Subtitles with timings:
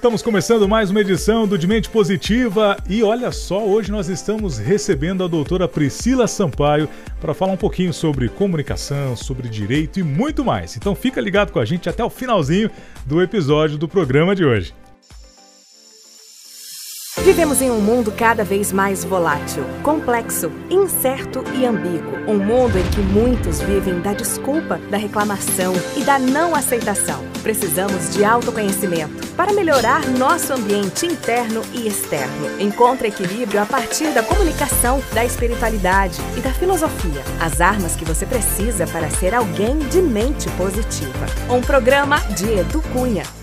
[0.00, 4.56] Estamos começando mais uma edição do De Mente Positiva e olha só, hoje nós estamos
[4.56, 6.88] recebendo a doutora Priscila Sampaio
[7.20, 10.74] para falar um pouquinho sobre comunicação, sobre direito e muito mais.
[10.74, 12.70] Então fica ligado com a gente até o finalzinho
[13.04, 14.72] do episódio do programa de hoje.
[17.22, 22.18] Vivemos em um mundo cada vez mais volátil, complexo, incerto e ambíguo.
[22.26, 27.22] Um mundo em que muitos vivem da desculpa, da reclamação e da não aceitação.
[27.42, 32.58] Precisamos de autoconhecimento para melhorar nosso ambiente interno e externo.
[32.58, 37.22] Encontre equilíbrio a partir da comunicação, da espiritualidade e da filosofia.
[37.38, 41.26] As armas que você precisa para ser alguém de mente positiva.
[41.50, 43.39] Um programa de Edu Cunha.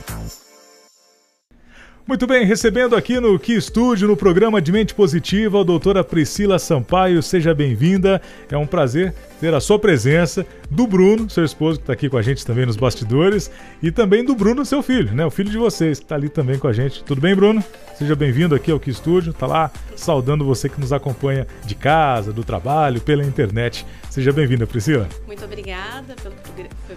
[2.07, 6.57] Muito bem, recebendo aqui no Que Estúdio, no programa de Mente Positiva, a doutora Priscila
[6.57, 7.21] Sampaio.
[7.21, 8.21] Seja bem-vinda.
[8.49, 12.17] É um prazer ter a sua presença, do Bruno, seu esposo, que está aqui com
[12.17, 13.51] a gente também nos bastidores,
[13.83, 15.25] e também do Bruno, seu filho, né?
[15.25, 17.03] O filho de vocês, que está ali também com a gente.
[17.03, 17.61] Tudo bem, Bruno?
[17.97, 19.31] Seja bem-vindo aqui ao Que Estúdio.
[19.31, 23.85] Está lá saudando você que nos acompanha de casa, do trabalho, pela internet.
[24.17, 25.07] Seja bem-vinda, Priscila.
[25.27, 26.35] Muito obrigada pelo,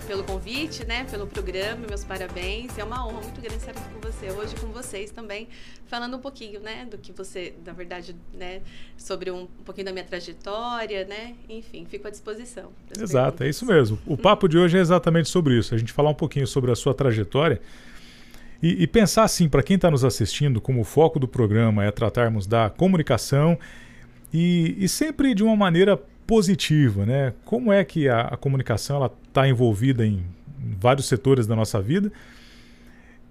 [0.07, 1.05] pelo convite, né?
[1.11, 2.79] Pelo programa, meus parabéns.
[2.79, 5.47] É uma honra muito grande estar aqui com você hoje, com vocês também,
[5.85, 6.89] falando um pouquinho, né?
[6.91, 8.63] Do que você, na verdade, né?
[8.97, 11.35] Sobre um, um pouquinho da minha trajetória, né?
[11.47, 12.71] Enfim, fico à disposição.
[12.99, 13.47] Exato, perguntas.
[13.47, 13.99] é isso mesmo.
[14.07, 15.75] O papo de hoje é exatamente sobre isso.
[15.75, 17.61] A gente falar um pouquinho sobre a sua trajetória
[18.63, 21.91] e, e pensar assim, para quem está nos assistindo, como o foco do programa é
[21.91, 23.59] tratarmos da comunicação
[24.33, 27.33] e, e sempre de uma maneira positiva, né?
[27.45, 30.25] Como é que a, a comunicação ela está envolvida em
[30.79, 32.13] vários setores da nossa vida?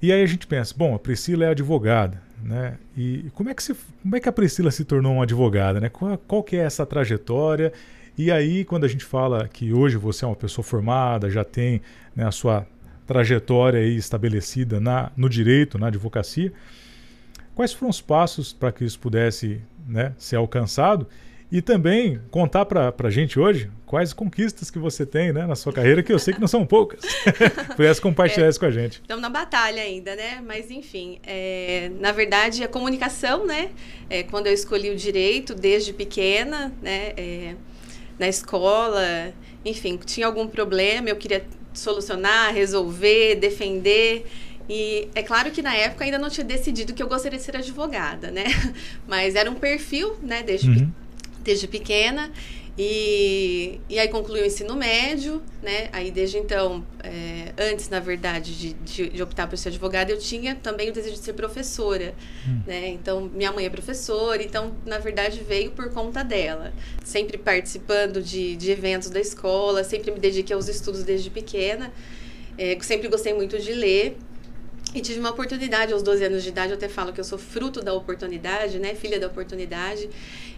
[0.01, 2.77] E aí a gente pensa, bom, a Priscila é advogada, né?
[2.97, 5.87] E como é que, se, como é que a Priscila se tornou uma advogada, né?
[5.87, 7.71] Qual, qual que é essa trajetória
[8.17, 11.81] e aí, quando a gente fala que hoje você é uma pessoa formada, já tem
[12.13, 12.67] né, a sua
[13.07, 16.51] trajetória estabelecida na, no direito, na advocacia,
[17.55, 21.07] quais foram os passos para que isso pudesse né, ser alcançado?
[21.51, 25.73] E também contar para a gente hoje quais conquistas que você tem né, na sua
[25.73, 27.01] carreira, que eu sei que não são poucas.
[27.75, 29.01] Pudesse compartilhar é, isso com a gente.
[29.01, 30.43] Estamos na batalha ainda, né?
[30.45, 33.71] Mas enfim, é, na verdade a comunicação, né?
[34.09, 37.13] É, quando eu escolhi o direito desde pequena, né?
[37.17, 37.55] É,
[38.19, 39.33] na escola,
[39.65, 41.43] enfim, tinha algum problema, eu queria
[41.73, 44.25] solucionar, resolver, defender.
[44.69, 47.57] E é claro que na época ainda não tinha decidido que eu gostaria de ser
[47.57, 48.43] advogada, né?
[49.07, 50.91] Mas era um perfil, né, desde, uhum.
[51.49, 52.31] Desde pequena.
[52.77, 55.89] E, e aí concluí o ensino médio, né?
[55.91, 60.17] Aí desde então, é, antes, na verdade, de, de, de, optar por ser advogada, eu
[60.17, 62.13] tinha também o desejo de ser professora,
[62.47, 62.61] hum.
[62.65, 62.87] né?
[62.87, 66.71] Então, minha mãe é professora, então, na verdade, veio por conta dela.
[67.03, 71.91] Sempre participando de, de eventos da escola, sempre me dediquei aos estudos desde pequena.
[72.57, 74.17] É, sempre gostei muito de ler.
[74.93, 77.37] E tive uma oportunidade aos 12 anos de idade, eu até falo que eu sou
[77.37, 78.95] fruto da oportunidade, né?
[78.95, 80.09] Filha da oportunidade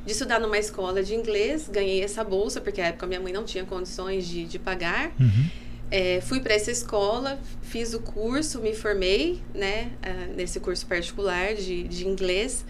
[0.06, 1.69] de estudar numa escola de inglês.
[1.69, 5.12] Ganhei essa bolsa, porque na época minha mãe não tinha condições de, de pagar.
[5.19, 5.50] Uhum.
[5.92, 11.53] É, fui para essa escola, fiz o curso, me formei né, uh, nesse curso particular
[11.53, 12.66] de, de inglês.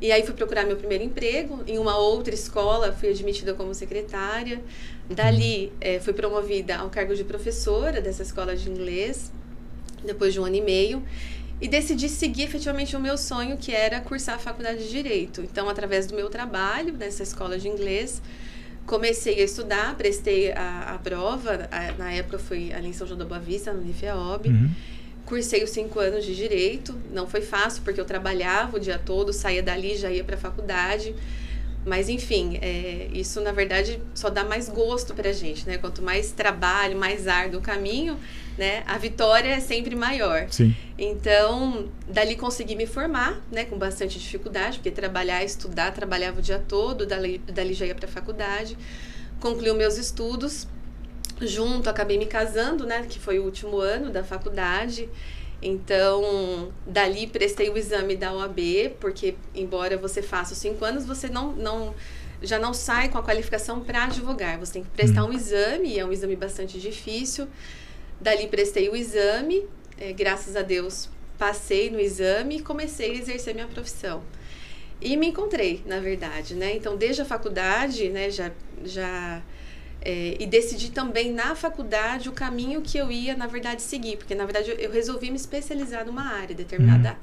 [0.00, 4.60] E aí fui procurar meu primeiro emprego em uma outra escola, fui admitida como secretária.
[5.08, 9.32] Dali é, fui promovida ao cargo de professora dessa escola de inglês,
[10.04, 11.02] depois de um ano e meio
[11.60, 15.40] e decidi seguir efetivamente o meu sonho, que era cursar a faculdade de Direito.
[15.40, 18.20] Então, através do meu trabalho nessa escola de inglês,
[18.84, 23.18] comecei a estudar, prestei a, a prova, a, na época foi ali em São João
[23.18, 24.48] da Boa Vista, no IFEOB.
[24.48, 24.70] Uhum.
[25.24, 29.32] Cursei os cinco anos de Direito, não foi fácil, porque eu trabalhava o dia todo,
[29.32, 31.14] saía dali, já ia para a faculdade.
[31.86, 35.78] Mas, enfim, é, isso na verdade só dá mais gosto para a gente, né?
[35.78, 38.18] Quanto mais trabalho, mais árduo o caminho,
[38.58, 38.82] né?
[38.88, 40.48] A vitória é sempre maior.
[40.50, 40.74] Sim.
[40.98, 43.64] Então, dali consegui me formar, né?
[43.64, 48.06] Com bastante dificuldade, porque trabalhar, estudar, trabalhava o dia todo, dali, dali já ia para
[48.06, 48.76] a faculdade.
[49.38, 50.66] Concluí os meus estudos.
[51.40, 53.06] Junto, acabei me casando, né?
[53.08, 55.08] Que foi o último ano da faculdade.
[55.62, 58.58] Então, dali prestei o exame da OAB,
[59.00, 61.94] porque embora você faça os cinco anos, você não, não
[62.42, 64.58] já não sai com a qualificação para advogar.
[64.58, 65.28] Você tem que prestar hum.
[65.28, 67.48] um exame, e é um exame bastante difícil.
[68.20, 69.66] Dali prestei o exame,
[69.98, 71.08] é, graças a Deus
[71.38, 74.22] passei no exame e comecei a exercer minha profissão.
[75.00, 76.74] E me encontrei, na verdade, né?
[76.74, 78.50] Então, desde a faculdade, né, já,
[78.82, 79.42] já
[80.08, 84.16] é, e decidi também na faculdade o caminho que eu ia, na verdade, seguir.
[84.16, 87.18] Porque, na verdade, eu, eu resolvi me especializar numa área, determinada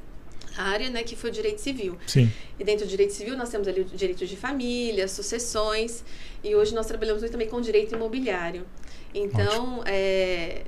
[0.58, 0.64] uhum.
[0.66, 1.02] área, né?
[1.02, 1.98] Que foi o direito civil.
[2.06, 2.30] Sim.
[2.60, 6.04] E dentro do direito civil nós temos ali o direito de família, sucessões.
[6.44, 8.66] E hoje nós trabalhamos muito também com direito imobiliário.
[9.16, 10.64] Então, é,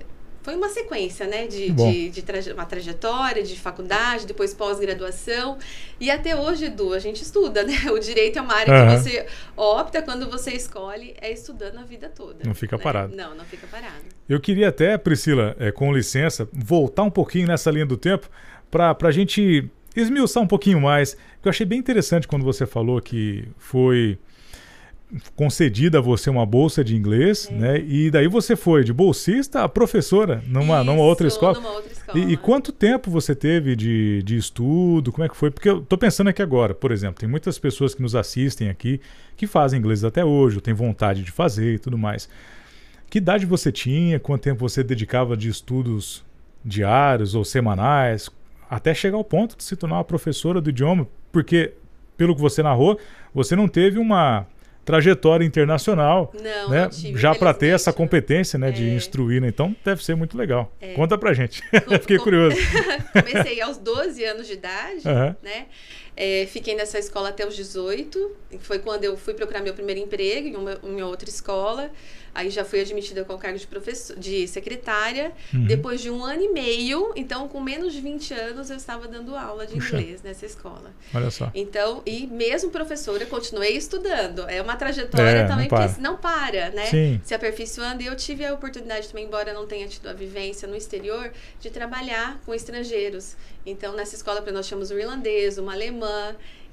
[0.46, 1.48] foi uma sequência, né?
[1.48, 5.58] De, de, de traje uma trajetória, de faculdade, depois pós-graduação.
[6.00, 7.74] E até hoje, Edu, a gente estuda, né?
[7.92, 8.96] O direito é uma área uhum.
[8.96, 9.26] que você
[9.58, 12.46] opta quando você escolhe, é estudando a vida toda.
[12.46, 12.84] Não fica né?
[12.84, 13.16] parado.
[13.16, 14.04] Não, não fica parado.
[14.30, 18.30] Eu queria até, Priscila, é, com licença, voltar um pouquinho nessa linha do tempo
[18.70, 21.18] para a gente esmiuçar um pouquinho mais.
[21.44, 24.20] Eu achei bem interessante quando você falou que foi
[25.36, 27.54] concedida a você uma bolsa de inglês, é.
[27.54, 27.80] né?
[27.80, 31.56] E daí você foi de bolsista a professora numa, Isso, numa outra escola.
[31.56, 32.20] Numa outra escola.
[32.20, 35.12] E, e, quanto tempo você teve de, de estudo?
[35.12, 35.52] Como é que foi?
[35.52, 39.00] Porque eu tô pensando aqui agora, por exemplo, tem muitas pessoas que nos assistem aqui
[39.36, 42.30] que fazem inglês até hoje, ou têm vontade de fazer e tudo mais.
[43.10, 44.20] Que idade você tinha?
[44.20, 46.24] Quanto tempo você dedicava de estudos
[46.64, 48.30] diários ou semanais?
[48.70, 51.74] Até chegar ao ponto de se tornar uma professora do idioma, porque,
[52.18, 53.00] pelo que você narrou,
[53.34, 54.48] você não teve uma
[54.86, 56.90] trajetória internacional, não, né?
[57.04, 58.72] não já para ter essa competência, né, é.
[58.72, 59.48] de instruir, né?
[59.48, 60.72] Então deve ser muito legal.
[60.80, 60.94] É.
[60.94, 61.62] Conta pra gente.
[61.72, 62.24] Com, Fiquei com...
[62.24, 62.56] curioso.
[63.12, 65.36] Comecei aos 12 anos de idade, uhum.
[65.42, 65.66] né?
[66.16, 68.32] É, fiquei nessa escola até os 18.
[68.60, 71.92] Foi quando eu fui procurar meu primeiro emprego em uma, em outra escola.
[72.36, 75.32] Aí já fui admitida com o cargo de, professor, de secretária.
[75.54, 75.66] Uhum.
[75.66, 79.38] Depois de um ano e meio, então com menos de 20 anos, eu estava dando
[79.38, 79.96] aula de Puxa.
[79.96, 80.94] inglês nessa escola.
[81.14, 81.50] Olha só.
[81.56, 84.42] Então, e mesmo professora, continuei estudando.
[84.50, 86.88] É uma trajetória é, também não que não para, né?
[86.88, 87.22] Sim.
[87.24, 88.04] Se aperfeiçoando.
[88.04, 91.32] E eu tive a oportunidade também, embora não tenha tido a vivência no exterior,
[91.62, 93.38] de trabalhar com estrangeiros.
[93.66, 96.05] Então, nessa escola, nós tínhamos um irlandês, uma alemã.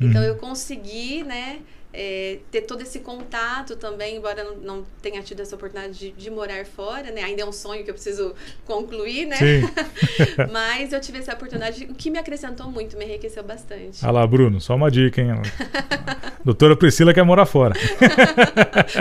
[0.00, 0.28] Então, uhum.
[0.28, 1.60] eu consegui, né?
[1.92, 6.30] é, ter todo esse contato também, embora não, não tenha tido essa oportunidade de, de,
[6.30, 7.22] morar fora, né?
[7.22, 8.34] Ainda é um sonho que eu preciso
[8.64, 9.36] concluir, né?
[10.50, 13.98] Mas eu tive essa oportunidade, o que me acrescentou muito, me enriqueceu bastante.
[14.02, 15.32] Ah lá, Bruno, só uma dica, hein?
[16.44, 17.74] Doutora Priscila quer morar fora.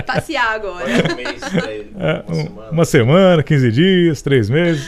[0.05, 0.85] Passear agora.
[0.85, 1.41] Um mês,
[1.97, 2.71] é, uma, semana.
[2.71, 4.87] uma semana, 15 dias, três meses.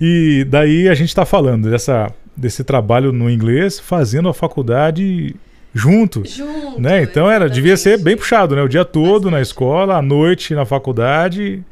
[0.00, 5.34] e daí a gente está falando dessa, desse trabalho no inglês, fazendo a faculdade
[5.72, 6.24] junto.
[6.24, 6.80] Junto.
[6.80, 7.02] Né?
[7.02, 8.62] Então era, devia ser bem puxado, né?
[8.62, 9.32] O dia todo Bastante.
[9.32, 11.62] na escola, à noite na faculdade.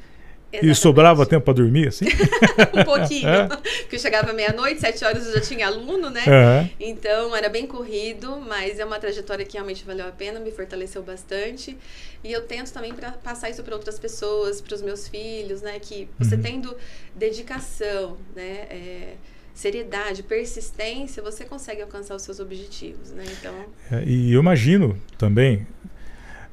[0.53, 0.71] Exatamente.
[0.71, 2.05] E sobrava tempo para dormir, assim?
[2.79, 3.27] um pouquinho.
[3.27, 3.49] É.
[3.49, 6.23] Porque eu chegava meia-noite, sete horas eu já tinha aluno, né?
[6.27, 6.69] É.
[6.79, 11.03] Então era bem corrido, mas é uma trajetória que realmente valeu a pena, me fortaleceu
[11.03, 11.75] bastante.
[12.23, 15.79] E eu tento também para passar isso para outras pessoas, para os meus filhos, né?
[15.81, 16.43] Que você uhum.
[16.43, 16.77] tendo
[17.17, 18.67] dedicação, né?
[18.69, 19.15] É,
[19.55, 23.25] seriedade, persistência, você consegue alcançar os seus objetivos, né?
[23.39, 23.55] Então.
[23.91, 25.67] É, e eu imagino também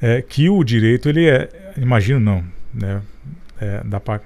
[0.01, 2.43] é, que o direito ele é, imagino não,
[2.73, 3.01] né?
[3.59, 4.21] É, dá para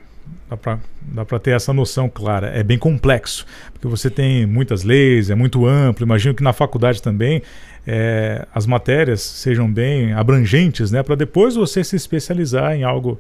[1.02, 2.48] dá para ter essa noção clara.
[2.48, 6.06] É bem complexo, porque você tem muitas leis, é muito amplo.
[6.06, 7.42] Imagino que na faculdade também
[7.88, 11.02] é, as matérias sejam bem abrangentes, né?
[11.02, 13.20] Para depois você se especializar em algo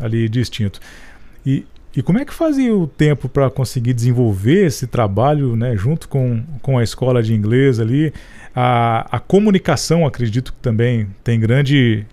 [0.00, 0.80] ali distinto.
[1.44, 1.66] E,
[1.96, 6.42] e como é que fazia o tempo para conseguir desenvolver esse trabalho, né, junto com,
[6.60, 8.12] com a escola de inglês ali?
[8.54, 12.04] A, a comunicação, acredito que também tem grande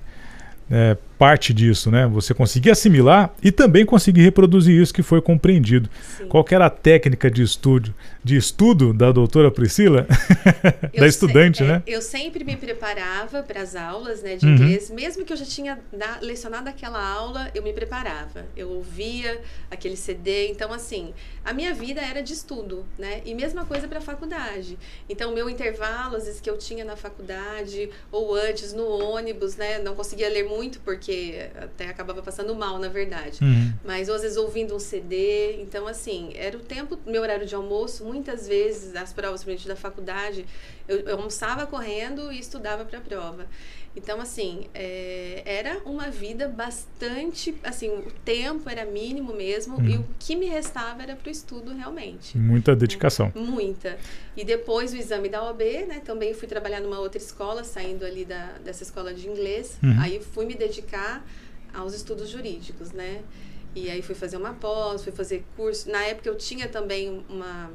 [0.70, 2.08] é, parte disso, né?
[2.08, 5.88] Você conseguir assimilar e também conseguir reproduzir isso que foi compreendido.
[6.18, 6.26] Sim.
[6.28, 10.08] Qual era a técnica de estudo, de estudo da doutora Priscila?
[10.98, 11.84] da estudante, né?
[11.86, 14.56] Eu sempre me preparava para as aulas né, de uhum.
[14.56, 18.48] inglês, mesmo que eu já tinha da, lecionado aquela aula, eu me preparava.
[18.58, 19.40] Eu ouvia
[19.70, 21.14] aquele CD, então assim,
[21.46, 23.22] a minha vida era de estudo, né?
[23.26, 24.76] E mesma coisa para a faculdade.
[25.08, 29.56] Então, o meu intervalo, às vezes que eu tinha na faculdade ou antes no ônibus,
[29.56, 31.11] né, não conseguia ler muito porque
[31.56, 33.40] até acabava passando mal, na verdade.
[33.44, 33.74] Uhum.
[33.84, 37.56] Mas ou às vezes ouvindo um CD, então assim, era o tempo, meu horário de
[37.56, 40.46] almoço, muitas vezes as provas da faculdade,
[40.88, 43.48] eu, eu almoçava correndo e estudava para a prova.
[43.96, 47.54] Então, assim, é, era uma vida bastante.
[47.64, 49.86] Assim, o tempo era mínimo mesmo hum.
[49.86, 52.38] e o que me restava era para o estudo realmente.
[52.38, 53.32] Muita dedicação.
[53.36, 53.98] Muita.
[54.36, 56.02] E depois o exame da OAB, né?
[56.06, 59.78] Também fui trabalhar numa outra escola, saindo ali da, dessa escola de inglês.
[59.84, 60.00] Uhum.
[60.00, 61.26] Aí fui me dedicar
[61.74, 63.22] aos estudos jurídicos, né?
[63.76, 65.90] E aí fui fazer uma pós, fui fazer curso.
[65.90, 67.72] Na época eu tinha também uma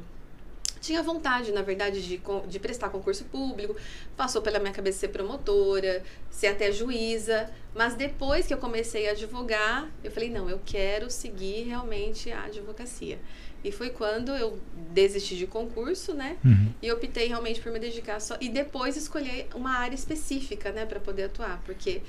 [0.87, 3.75] tinha vontade, na verdade, de, de prestar concurso público,
[4.15, 6.01] passou pela minha cabeça ser promotora,
[6.31, 11.11] ser até juíza, mas depois que eu comecei a advogar, eu falei, não, eu quero
[11.11, 13.19] seguir realmente a advocacia.
[13.65, 14.57] E foi quando eu
[14.93, 16.37] desisti de concurso, né?
[16.45, 16.73] Uhum.
[16.81, 18.37] E optei realmente por me dedicar só.
[18.39, 22.01] E depois escolher uma área específica, né, para poder atuar, porque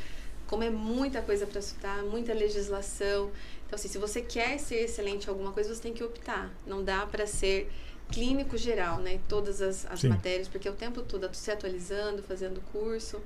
[0.46, 3.30] como é muita coisa para estudar, muita legislação.
[3.66, 6.48] Então, assim, se você quer ser excelente em alguma coisa, você tem que optar.
[6.64, 7.68] Não dá para ser
[8.10, 9.18] clínico geral, né?
[9.28, 13.20] Todas as, as matérias, porque é o tempo todo se atualizando, fazendo curso.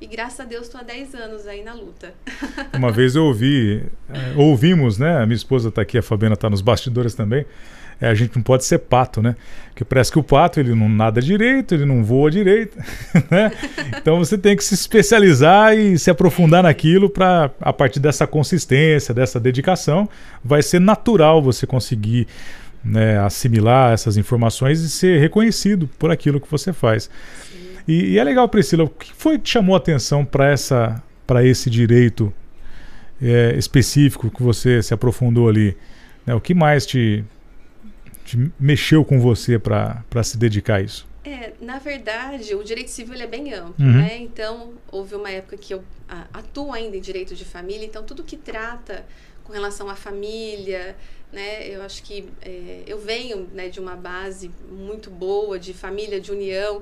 [0.00, 2.12] E graças a Deus estou há 10 anos aí na luta.
[2.74, 5.18] Uma vez eu ouvi, é, ouvimos, né?
[5.18, 7.46] A minha esposa está aqui, a Fabiana está nos bastidores também.
[8.00, 9.36] É, a gente não pode ser pato, né?
[9.68, 12.76] Porque parece que o pato ele não nada direito, ele não voa direito,
[13.30, 13.52] né?
[13.96, 19.14] Então você tem que se especializar e se aprofundar naquilo para a partir dessa consistência,
[19.14, 20.08] dessa dedicação,
[20.42, 22.26] vai ser natural você conseguir
[22.84, 27.08] né, assimilar essas informações e ser reconhecido por aquilo que você faz.
[27.88, 31.42] E, e, é legal, Priscila, o que foi que chamou a atenção para essa para
[31.42, 32.32] esse direito
[33.20, 35.76] é, específico que você se aprofundou ali?
[36.26, 37.24] Né, o que mais te,
[38.24, 41.06] te mexeu com você para se dedicar a isso?
[41.24, 43.92] É, na verdade, o direito civil é bem amplo, uhum.
[43.92, 44.18] né?
[44.18, 45.82] Então, houve uma época que eu
[46.34, 49.06] atuo ainda em direito de família, então tudo que trata
[49.42, 50.96] com relação à família,
[51.34, 51.68] né?
[51.68, 56.30] Eu acho que é, eu venho né, de uma base muito boa de família, de
[56.30, 56.80] união.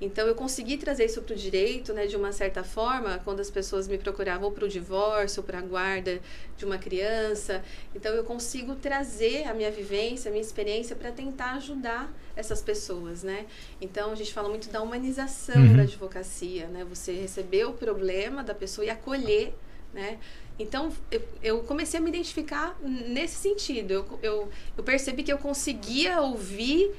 [0.00, 3.50] Então eu consegui trazer isso para o direito, né, de uma certa forma, quando as
[3.50, 6.20] pessoas me procuravam para o divórcio, para a guarda
[6.58, 7.64] de uma criança.
[7.94, 13.22] Então eu consigo trazer a minha vivência, a minha experiência para tentar ajudar essas pessoas,
[13.22, 13.46] né?
[13.80, 15.76] Então a gente fala muito da humanização uhum.
[15.76, 16.84] da advocacia, né?
[16.84, 19.54] Você receber o problema da pessoa e acolher,
[19.94, 20.18] né?
[20.58, 23.90] Então, eu, eu, comecei a me identificar nesse sentido.
[23.90, 26.94] Eu, eu, eu, percebi que eu conseguia ouvir,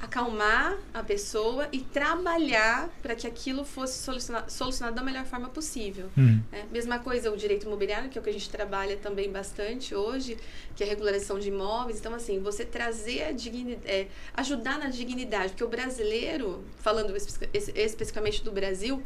[0.00, 6.10] acalmar a pessoa e trabalhar para que aquilo fosse solucionado, solucionado, da melhor forma possível.
[6.18, 6.40] Hum.
[6.50, 9.94] É, mesma coisa o direito imobiliário, que é o que a gente trabalha também bastante
[9.94, 10.36] hoje,
[10.74, 12.00] que é a regularização de imóveis.
[12.00, 18.42] Então, assim, você trazer a dignidade, é, ajudar na dignidade, porque o brasileiro, falando especificamente
[18.42, 19.00] do Brasil,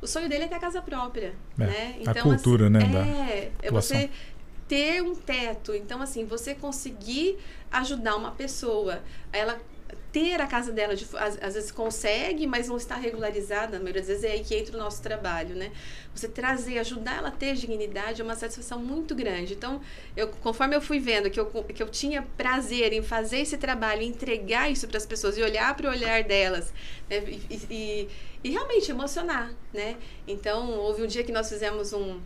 [0.00, 1.96] o sonho dele é ter a casa própria, é, né?
[2.00, 3.52] Então, a cultura, assim, né?
[3.62, 4.10] É, é você
[4.68, 5.74] ter um teto.
[5.74, 7.38] Então, assim, você conseguir
[7.70, 9.02] ajudar uma pessoa,
[9.32, 9.58] ela
[10.18, 14.02] ter a casa dela, de, às, às, vezes consegue, mas não está regularizada, na maioria
[14.02, 15.70] das vezes é aí que entra o nosso trabalho, né?
[16.12, 19.54] Você trazer, ajudar ela a ter dignidade é uma satisfação muito grande.
[19.54, 19.80] Então,
[20.16, 24.02] eu, conforme eu fui vendo que eu, que eu tinha prazer em fazer esse trabalho,
[24.02, 26.72] entregar isso para as pessoas e olhar para o olhar delas,
[27.08, 27.22] né?
[27.28, 28.08] e, e,
[28.42, 29.96] e realmente emocionar, né?
[30.26, 32.20] Então, houve um dia que nós fizemos um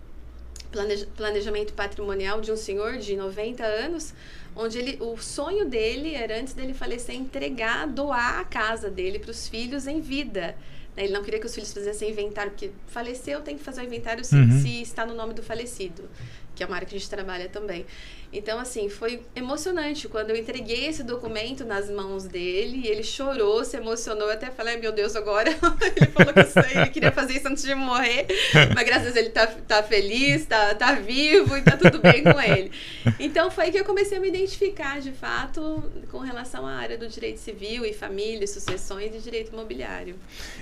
[1.17, 4.15] planejamento patrimonial de um senhor de 90 anos,
[4.55, 9.31] onde ele, o sonho dele era, antes dele falecer, entregar, doar a casa dele para
[9.31, 10.57] os filhos em vida.
[10.97, 11.05] Né?
[11.05, 14.25] Ele não queria que os filhos fizessem inventário, porque faleceu, tem que fazer o inventário
[14.25, 14.61] se, uhum.
[14.61, 16.09] se está no nome do falecido,
[16.55, 17.87] que é uma área que a gente trabalha também.
[18.33, 23.63] Então, assim, foi emocionante quando eu entreguei esse documento nas mãos dele e ele chorou,
[23.63, 24.29] se emocionou.
[24.29, 25.51] Eu até falei, meu Deus, agora.
[25.97, 28.27] ele falou que isso, ele queria fazer isso antes de morrer,
[28.75, 32.23] mas graças a Deus ele tá, tá feliz, tá, tá vivo e tá tudo bem
[32.23, 32.73] com ele.
[33.21, 37.07] Então, foi que eu comecei a me identificar, de fato, com relação à área do
[37.09, 40.15] direito civil e família, sucessões e direito imobiliário.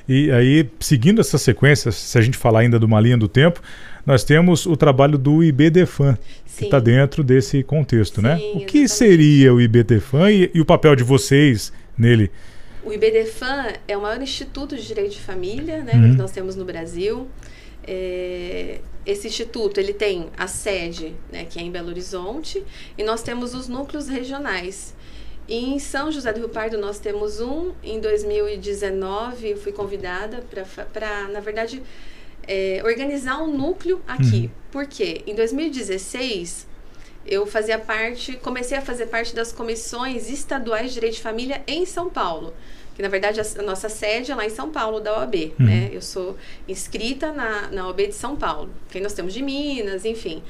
[0.08, 3.62] E aí, seguindo essa sequência, se a gente falar ainda de uma linha do tempo,
[4.04, 6.18] nós temos o trabalho do IBDFAN,
[6.56, 8.37] que está dentro desse contexto, né?
[8.37, 8.62] Sim, né?
[8.62, 12.31] O que seria o IBDFAN e, e o papel de vocês nele?
[12.83, 16.12] O IBDFAN é o maior instituto de direito de família né, uhum.
[16.12, 17.29] que nós temos no Brasil.
[17.87, 22.62] É, esse instituto ele tem a sede, né, que é em Belo Horizonte,
[22.97, 24.95] e nós temos os núcleos regionais.
[25.47, 27.73] E em São José do Rio Pardo nós temos um.
[27.83, 30.43] Em 2019 eu fui convidada
[30.93, 31.83] para, na verdade,
[32.47, 34.43] é, organizar um núcleo aqui.
[34.43, 34.50] Uhum.
[34.71, 35.23] Por quê?
[35.26, 36.67] Em 2016,
[37.30, 41.87] eu fazia parte, comecei a fazer parte das comissões estaduais de direito de família em
[41.87, 42.52] São Paulo.
[42.96, 45.54] Que na verdade a, nossa sede é lá em São Paulo, da OAB.
[45.58, 45.66] Uhum.
[45.66, 45.90] Né?
[45.92, 48.68] Eu sou inscrita na, na OAB de São Paulo.
[48.90, 50.42] Que nós temos de Minas, enfim.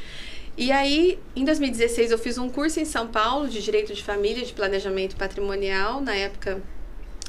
[0.57, 4.45] E aí, em 2016, eu fiz um curso em São Paulo de Direito de Família,
[4.45, 6.01] de Planejamento Patrimonial.
[6.01, 6.61] Na época,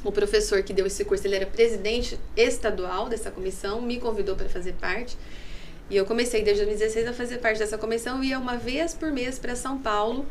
[0.03, 4.49] o professor que deu esse curso, ele era presidente estadual dessa comissão, me convidou para
[4.49, 5.15] fazer parte.
[5.91, 9.11] E eu comecei desde 2016 a fazer parte dessa comissão e ia uma vez por
[9.11, 10.25] mês para São Paulo.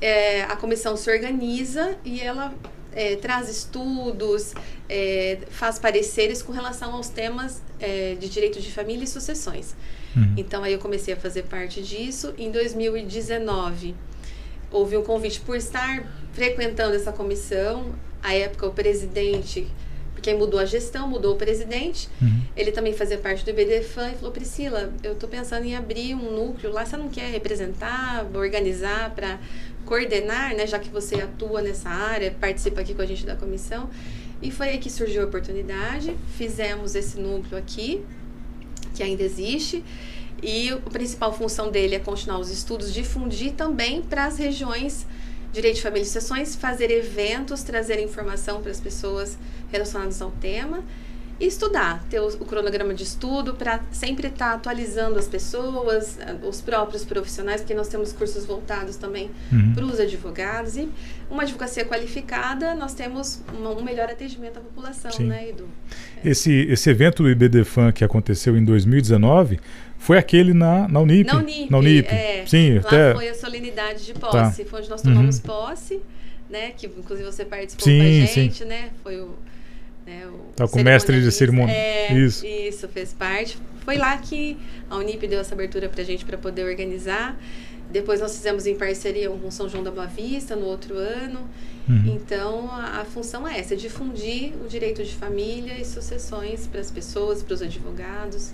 [0.00, 2.54] É, a comissão se organiza e ela
[2.94, 4.54] é, traz estudos,
[4.88, 9.76] é, faz pareceres com relação aos temas é, de direito de família e sucessões.
[10.16, 10.34] Uhum.
[10.38, 12.32] Então aí eu comecei a fazer parte disso.
[12.38, 13.94] Em 2019
[14.70, 17.94] houve um convite por estar frequentando essa comissão
[18.24, 19.68] a época o presidente,
[20.14, 22.40] porque mudou a gestão, mudou o presidente, uhum.
[22.56, 26.30] ele também fazia parte do IBDFAN e falou, Priscila, eu estou pensando em abrir um
[26.30, 29.38] núcleo lá, você não quer representar, organizar para
[29.84, 33.90] coordenar, né, já que você atua nessa área, participa aqui com a gente da comissão.
[34.40, 38.02] E foi aí que surgiu a oportunidade, fizemos esse núcleo aqui,
[38.94, 39.84] que ainda existe,
[40.42, 45.06] e a principal função dele é continuar os estudos, difundir também para as regiões
[45.54, 49.38] Direito de Família e Sessões, fazer eventos, trazer informação para as pessoas
[49.70, 50.82] relacionadas ao tema.
[51.40, 56.16] e estudar, ter o, o cronograma de estudo para sempre estar tá atualizando as pessoas,
[56.44, 59.74] os próprios profissionais, porque nós temos cursos voltados também uhum.
[59.74, 60.88] para os advogados e
[61.28, 65.26] uma advocacia qualificada, nós temos uma, um melhor atendimento à população, Sim.
[65.26, 65.66] né, Edu?
[66.24, 66.30] É.
[66.30, 69.58] Esse, esse evento do IBDFAN que aconteceu em 2019
[70.04, 71.32] foi aquele na, na Unip.
[71.32, 72.08] Na Unip, na Unip.
[72.08, 73.14] É, Sim, lá até...
[73.14, 74.70] foi a solenidade de posse, tá.
[74.70, 75.42] foi onde nós tomamos uhum.
[75.42, 76.00] posse,
[76.50, 78.64] né, que inclusive você participou sim, com a gente, sim.
[78.66, 79.34] né, foi o
[80.06, 81.72] né, o tá com o mestre de cerimônia.
[81.72, 82.44] É, isso.
[82.44, 83.56] isso, fez parte.
[83.82, 84.58] Foi lá que
[84.90, 87.38] a Unip deu essa abertura para a gente para poder organizar.
[87.90, 91.48] Depois nós fizemos em parceria com São João da Boa Vista no outro ano.
[91.88, 92.14] Uhum.
[92.14, 96.90] Então a, a, função é essa, difundir o direito de família e sucessões para as
[96.90, 98.52] pessoas, para os advogados.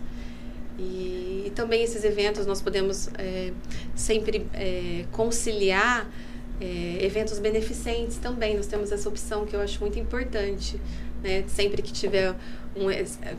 [0.81, 3.53] E, e, também esses eventos nós podemos é,
[3.95, 6.09] sempre é, conciliar
[6.61, 8.57] é, eventos beneficentes também.
[8.57, 10.81] Nós temos essa opção que eu acho muito importante
[11.23, 11.45] né?
[11.47, 12.35] Sempre que tiver
[12.77, 12.87] um,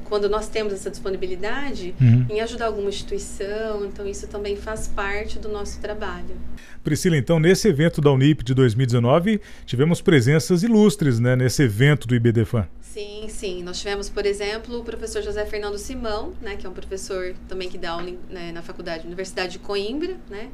[0.06, 2.26] quando nós temos essa disponibilidade uhum.
[2.30, 6.36] em ajudar alguma instituição, então isso também faz parte do nosso trabalho.
[6.84, 12.16] Priscila, então nesse evento da Unip de 2019 tivemos presenças ilustres, né, nesse evento do
[12.16, 12.68] IBDFAN.
[12.82, 13.64] Sim, sim.
[13.64, 17.70] Nós tivemos, por exemplo, o professor José Fernando Simão, né, que é um professor também
[17.70, 20.50] que dá aula né, na faculdade, Universidade de Coimbra, né,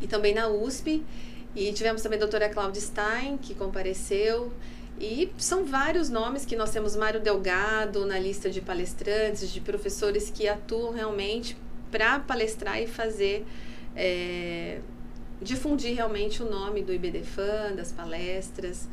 [0.00, 1.02] e também na USP.
[1.54, 4.50] E tivemos também a doutora Cláudia Stein, que compareceu.
[5.00, 10.30] E são vários nomes que nós temos Mário Delgado na lista de palestrantes, de professores
[10.30, 11.56] que atuam realmente
[11.90, 13.44] para palestrar e fazer,
[13.96, 14.78] é,
[15.42, 18.88] difundir realmente o nome do IBDFAN, das palestras.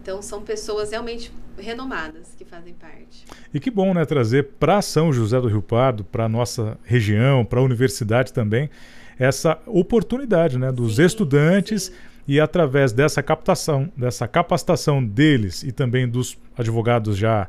[0.00, 3.24] Então são pessoas realmente renomadas que fazem parte.
[3.52, 7.60] E que bom, né, trazer para São José do Rio Pardo, para nossa região, para
[7.60, 8.70] a universidade também,
[9.18, 15.72] essa oportunidade, né, dos sim, estudantes sim e através dessa captação, dessa capacitação deles e
[15.72, 17.48] também dos advogados já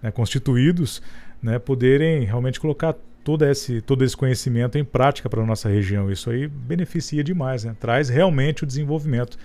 [0.00, 1.02] né, constituídos,
[1.42, 6.10] né, poderem realmente colocar todo esse, todo esse conhecimento em prática para a nossa região.
[6.10, 7.76] Isso aí beneficia demais, né?
[7.78, 9.38] traz realmente o desenvolvimento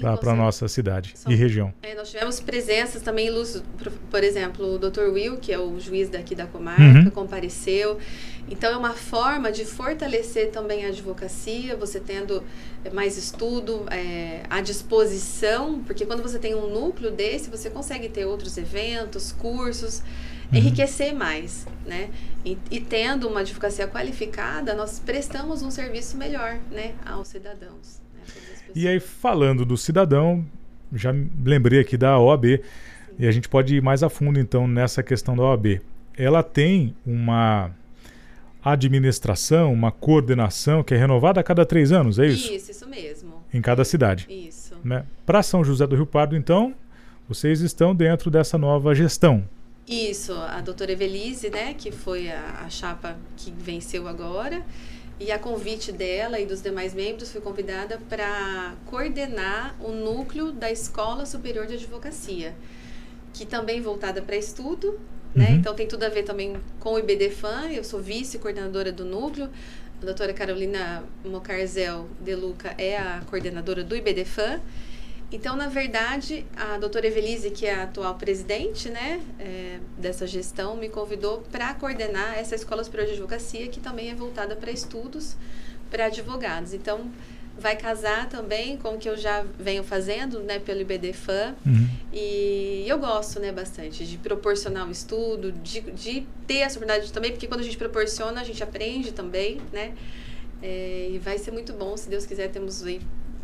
[0.00, 1.72] para a nossa cidade e região.
[1.82, 3.30] É, nós tivemos presenças também,
[4.10, 5.08] por exemplo, o Dr.
[5.12, 7.10] Will, que é o juiz daqui da comarca, uhum.
[7.10, 7.98] compareceu.
[8.48, 12.42] Então, é uma forma de fortalecer também a advocacia, você tendo
[12.92, 18.24] mais estudo é, à disposição, porque quando você tem um núcleo desse, você consegue ter
[18.24, 20.02] outros eventos, cursos.
[20.52, 22.10] Enriquecer mais, né?
[22.44, 28.00] E, e, tendo uma advocacia qualificada, nós prestamos um serviço melhor, né, aos cidadãos.
[28.14, 28.22] Né,
[28.74, 30.44] e aí, falando do cidadão,
[30.92, 32.60] já lembrei aqui da OAB, Sim.
[33.18, 35.80] e a gente pode ir mais a fundo, então, nessa questão da OAB.
[36.16, 37.70] Ela tem uma
[38.62, 42.52] administração, uma coordenação que é renovada a cada três anos, é isso?
[42.52, 43.42] Isso, isso mesmo.
[43.52, 44.26] Em cada cidade.
[44.28, 44.74] Isso.
[44.84, 45.04] Né?
[45.24, 46.74] Para São José do Rio Pardo, então,
[47.28, 49.44] vocês estão dentro dessa nova gestão.
[49.86, 54.64] Isso, a doutora Evelise, né, que foi a, a chapa que venceu agora,
[55.18, 60.70] e a convite dela e dos demais membros fui convidada para coordenar o núcleo da
[60.70, 62.54] Escola Superior de Advocacia,
[63.32, 64.98] que também voltada para estudo,
[65.34, 65.48] né?
[65.50, 65.56] Uhum.
[65.56, 69.48] Então tem tudo a ver também com o IBDFAN, eu sou vice-coordenadora do núcleo,
[70.00, 74.60] a doutora Carolina Mocarzel De Luca é a coordenadora do IBDFAN,
[75.32, 80.76] então, na verdade, a doutora Evelise, que é a atual presidente né, é, dessa gestão,
[80.76, 85.36] me convidou para coordenar essa Escola Superior de Advocacia, que também é voltada para estudos
[85.90, 86.74] para advogados.
[86.74, 87.10] Então,
[87.58, 91.54] vai casar também com o que eu já venho fazendo né, pelo IBDFAN.
[91.64, 91.88] Uhum.
[92.12, 97.12] E eu gosto né, bastante de proporcionar o um estudo, de, de ter essa oportunidade
[97.12, 99.94] também, porque quando a gente proporciona, a gente aprende também, né?
[100.62, 103.00] É, e vai ser muito bom, se Deus quiser, temos aí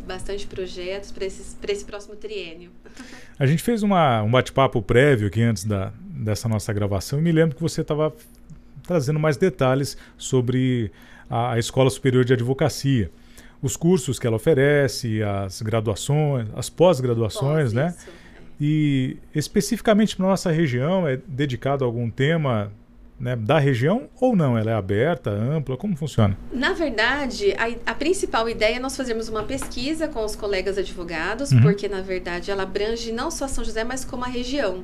[0.09, 2.71] bastante projetos para esse próximo triênio.
[3.37, 7.31] A gente fez uma, um bate-papo prévio aqui antes da, dessa nossa gravação e me
[7.31, 8.11] lembro que você estava
[8.83, 10.91] trazendo mais detalhes sobre
[11.29, 13.11] a, a Escola Superior de Advocacia.
[13.61, 17.95] Os cursos que ela oferece, as graduações, as pós-graduações, Pós, né?
[17.95, 18.09] Isso.
[18.61, 22.71] E especificamente para nossa região, é dedicado a algum tema
[23.19, 24.57] né, da região ou não?
[24.57, 25.75] Ela é aberta, ampla?
[25.75, 26.37] Como funciona?
[26.51, 31.51] Na verdade, a, a principal ideia é nós fazermos uma pesquisa com os colegas advogados,
[31.51, 31.61] uhum.
[31.61, 34.83] porque na verdade ela abrange não só São José, mas como a região.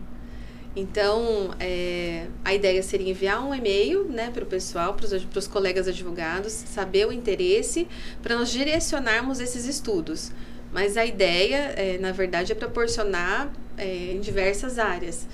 [0.76, 5.88] Então, é, a ideia seria enviar um e-mail né, para o pessoal, para os colegas
[5.88, 7.88] advogados, saber o interesse,
[8.22, 10.34] para nós direcionarmos esses estudos.
[10.74, 15.26] Mas a ideia, é, na verdade, é proporcionar é, em diversas áreas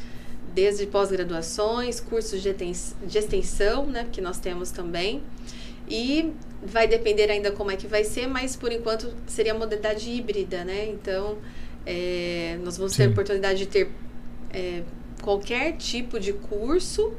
[0.53, 2.49] desde pós-graduações, cursos de,
[3.17, 5.21] extensão, né, que nós temos também.
[5.89, 6.31] E
[6.63, 10.87] vai depender ainda como é que vai ser, mas por enquanto seria modalidade híbrida, né?
[10.87, 11.37] Então,
[11.85, 12.99] é, nós vamos Sim.
[12.99, 13.89] ter a oportunidade de ter
[14.53, 14.83] é,
[15.21, 17.13] qualquer tipo de curso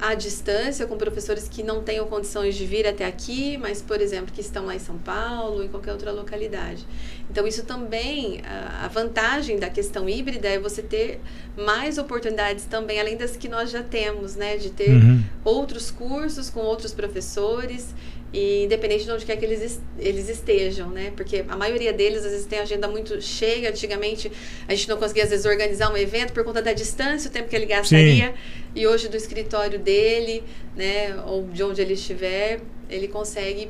[0.00, 4.32] à distância com professores que não tenham condições de vir até aqui, mas, por exemplo,
[4.32, 6.86] que estão lá em São Paulo ou em qualquer outra localidade.
[7.30, 11.20] Então, isso também, a, vantagem da questão híbrida é você ter
[11.56, 14.56] mais oportunidades também, além das que nós já temos, né?
[14.56, 15.22] De ter uhum.
[15.44, 17.94] outros cursos com outros professores
[18.32, 21.12] e independente de onde quer que eles, eles estejam, né?
[21.16, 23.70] Porque a maioria deles às vezes tem agenda muito cheia.
[23.70, 24.30] Antigamente
[24.68, 27.48] a gente não conseguia às vezes organizar um evento por conta da distância, o tempo
[27.48, 28.28] que ele gastaria.
[28.28, 28.34] Sim.
[28.74, 30.44] E hoje do escritório dele,
[30.76, 33.68] né, ou de onde ele estiver, ele consegue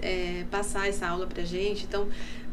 [0.00, 1.84] é, passar essa aula para gente.
[1.84, 2.06] Então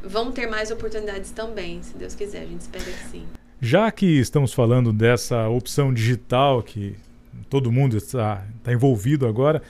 [0.04, 2.42] vão ter mais oportunidades também, se Deus quiser.
[2.42, 3.26] A gente espera que sim.
[3.62, 6.96] Já que estamos falando dessa opção digital que
[7.48, 9.62] todo mundo está, está envolvido agora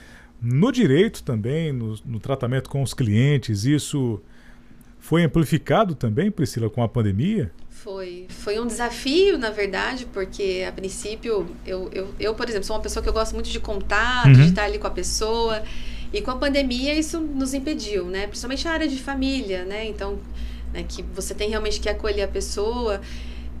[0.44, 4.20] no direito também, no, no tratamento com os clientes, isso
[4.98, 7.50] foi amplificado também, Priscila, com a pandemia?
[7.68, 8.26] Foi.
[8.30, 12.82] Foi um desafio, na verdade, porque a princípio, eu, eu, eu por exemplo, sou uma
[12.82, 14.32] pessoa que eu gosto muito de contato, uhum.
[14.32, 15.62] de estar ali com a pessoa.
[16.12, 18.26] E com a pandemia isso nos impediu, né?
[18.26, 19.86] Principalmente a área de família, né?
[19.86, 20.18] Então,
[20.72, 23.00] né, que você tem realmente que acolher a pessoa.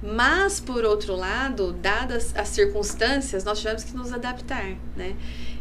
[0.02, 5.14] Mas, por outro lado, dadas as circunstâncias, nós tivemos que nos adaptar, né?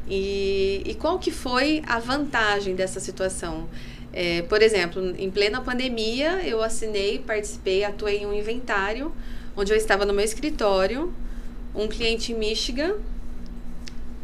[0.08, 3.68] E, e qual que foi a vantagem dessa situação?
[4.12, 9.12] É, por exemplo, em plena pandemia, eu assinei, participei, atuei em um inventário,
[9.56, 11.14] onde eu estava no meu escritório,
[11.74, 12.96] um cliente em Michigan,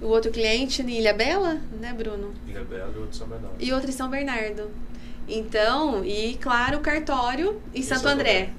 [0.02, 2.34] o outro cliente em Ilha Bela, né, Bruno?
[2.48, 3.56] Ilha Bela e outro em São Bernardo.
[3.60, 4.72] E outro em São Bernardo.
[5.28, 8.50] Então, e claro, o cartório em Santo, Santo André.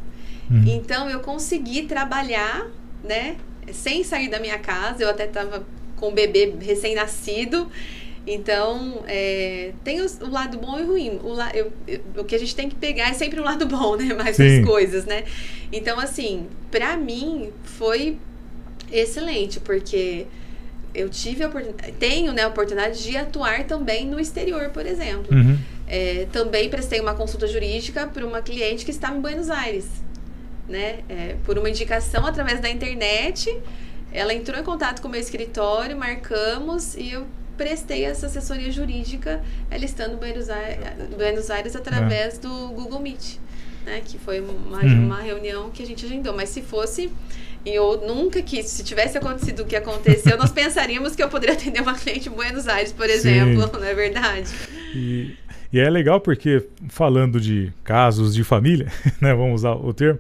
[0.51, 0.65] Uhum.
[0.67, 2.69] Então, eu consegui trabalhar,
[3.03, 3.37] né,
[3.73, 5.03] sem sair da minha casa.
[5.03, 5.65] Eu até estava
[6.01, 7.71] com o bebê recém-nascido.
[8.27, 11.21] Então, é, tem o, o, lado bom e ruim.
[11.23, 13.67] O, la, eu, eu, o que a gente tem que pegar é sempre o lado
[13.67, 14.13] bom, né?
[14.15, 14.61] Mais Sim.
[14.61, 15.25] as coisas, né?
[15.73, 18.17] Então, assim, pra mim foi
[18.93, 20.27] excelente, porque
[20.95, 25.35] eu tive a oportunidade, tenho né, a oportunidade de atuar também no exterior, por exemplo.
[25.35, 25.59] Uhum.
[25.87, 29.87] É, também prestei uma consulta jurídica para uma cliente que estava em Buenos Aires,
[30.69, 31.01] né?
[31.09, 33.57] É, por uma indicação através da internet.
[34.13, 39.43] Ela entrou em contato com o meu escritório, marcamos e eu prestei essa assessoria jurídica
[39.71, 42.41] ela estando em Buenos Aires, Buenos Aires através é.
[42.41, 43.37] do Google Meet,
[43.85, 44.01] né?
[44.03, 45.05] Que foi uma, uhum.
[45.05, 46.35] uma reunião que a gente agendou.
[46.35, 47.11] Mas se fosse
[47.65, 51.55] e eu nunca que se tivesse acontecido o que aconteceu, nós pensaríamos que eu poderia
[51.55, 53.71] atender uma cliente em Buenos Aires, por exemplo, Sim.
[53.79, 54.51] não é verdade?
[54.95, 55.37] E,
[55.71, 60.19] e, é legal porque falando de casos de família, né, vamos usar o termo,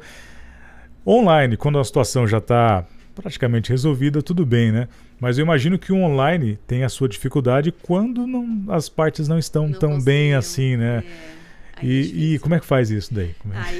[1.06, 4.88] online, quando a situação já está praticamente resolvida, tudo bem, né?
[5.18, 9.38] Mas eu imagino que o online tem a sua dificuldade quando não, as partes não
[9.38, 11.04] estão não tão bem assim, né?
[11.36, 11.40] É.
[11.82, 13.34] E, e, como é que faz isso daí?
[13.52, 13.56] É?
[13.56, 13.78] Aí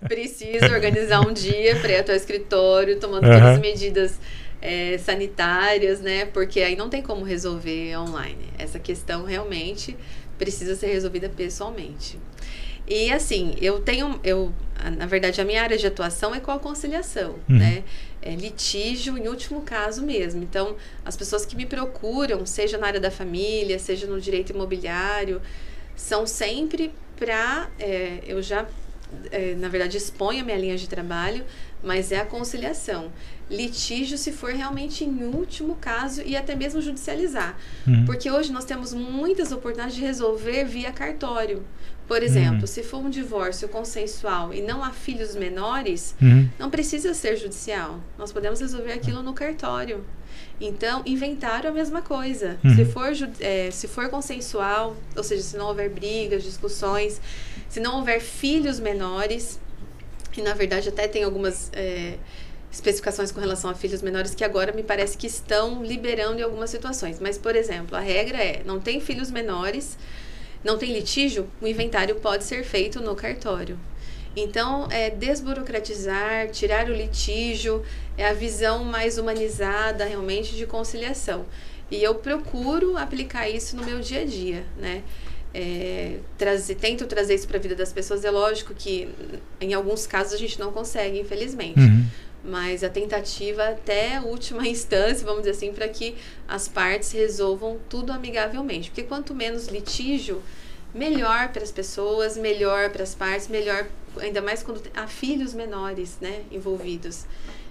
[0.08, 3.32] precisa organizar um dia para ir até o escritório, tomando uhum.
[3.32, 4.18] todas as medidas
[4.60, 6.24] é, sanitárias, né?
[6.26, 8.46] Porque aí não tem como resolver online.
[8.58, 9.96] Essa questão realmente
[10.36, 12.18] precisa ser resolvida pessoalmente.
[12.86, 14.52] E assim, eu tenho, eu,
[14.96, 17.58] na verdade, a minha área de atuação é com a conciliação, uhum.
[17.58, 17.84] né?
[18.20, 20.42] É litígio em último caso mesmo.
[20.42, 25.40] Então, as pessoas que me procuram, seja na área da família, seja no direito imobiliário,
[25.94, 28.66] são sempre para, é, eu já,
[29.30, 31.44] é, na verdade, exponho a minha linha de trabalho,
[31.82, 33.12] mas é a conciliação.
[33.50, 37.58] Litígio se for realmente em último caso e até mesmo judicializar.
[37.86, 38.06] Uhum.
[38.06, 41.62] Porque hoje nós temos muitas oportunidades de resolver via cartório.
[42.06, 42.66] Por exemplo, uhum.
[42.66, 46.48] se for um divórcio consensual e não há filhos menores, uhum.
[46.58, 47.98] não precisa ser judicial.
[48.18, 50.04] Nós podemos resolver aquilo no cartório.
[50.60, 52.58] Então, inventário é a mesma coisa.
[52.62, 52.74] Uhum.
[52.74, 57.20] Se, for, é, se for consensual, ou seja, se não houver brigas, discussões,
[57.68, 59.58] se não houver filhos menores,
[60.36, 62.18] e na verdade até tem algumas é,
[62.70, 66.70] especificações com relação a filhos menores que agora me parece que estão liberando em algumas
[66.70, 67.18] situações.
[67.18, 69.96] Mas, por exemplo, a regra é: não tem filhos menores
[70.64, 73.78] não tem litígio, o inventário pode ser feito no cartório.
[74.36, 77.84] Então, é desburocratizar, tirar o litígio,
[78.16, 81.44] é a visão mais humanizada realmente de conciliação.
[81.90, 85.02] E eu procuro aplicar isso no meu dia a dia, né?
[85.56, 88.24] É, trazer, tento trazer isso para a vida das pessoas.
[88.24, 89.08] É lógico que
[89.60, 91.78] em alguns casos a gente não consegue, infelizmente.
[91.78, 92.04] Uhum
[92.44, 96.14] mas a tentativa até a última instância, vamos dizer assim, para que
[96.46, 98.90] as partes resolvam tudo amigavelmente.
[98.90, 100.42] Porque quanto menos litígio,
[100.94, 103.86] melhor para as pessoas, melhor para as partes, melhor
[104.20, 107.26] ainda mais quando há filhos menores, né, envolvidos.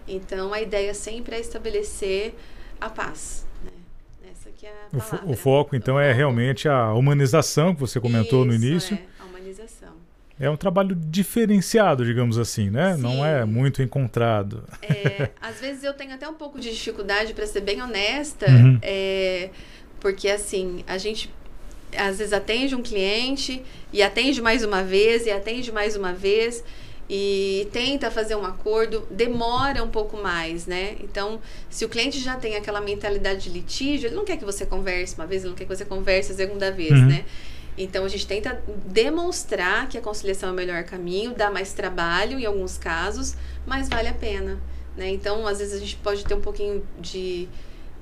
[0.08, 2.36] Então a ideia sempre é estabelecer
[2.82, 3.46] a paz.
[3.64, 3.72] Né?
[4.30, 5.18] Essa que é a palavra.
[5.18, 6.18] O, fo o foco então o é foco.
[6.18, 8.96] realmente a humanização que você comentou Isso, no início.
[8.96, 9.12] É.
[10.44, 12.96] É um trabalho diferenciado, digamos assim, né?
[12.96, 13.02] Sim.
[13.02, 14.64] Não é muito encontrado.
[14.82, 18.78] É, às vezes eu tenho até um pouco de dificuldade, para ser bem honesta, Uhum.
[18.82, 19.50] é,
[20.00, 21.30] porque assim, a gente
[21.98, 26.64] às vezes atende um cliente e atende mais uma vez e atende mais uma vez
[27.10, 30.96] e tenta fazer um acordo, demora um pouco mais, né?
[31.02, 34.66] Então, se o cliente já tem aquela mentalidade de litígio, ele não quer que você
[34.66, 37.06] converse uma vez, ele não quer que você converse a segunda vez, Uhum.
[37.06, 37.26] né?
[37.78, 42.40] Então, a gente tenta demonstrar que a conciliação é o melhor caminho, dá mais trabalho
[42.40, 44.60] em alguns casos, mas vale a pena,
[44.96, 45.10] né?
[45.10, 47.48] Então, às vezes a gente pode ter um pouquinho de,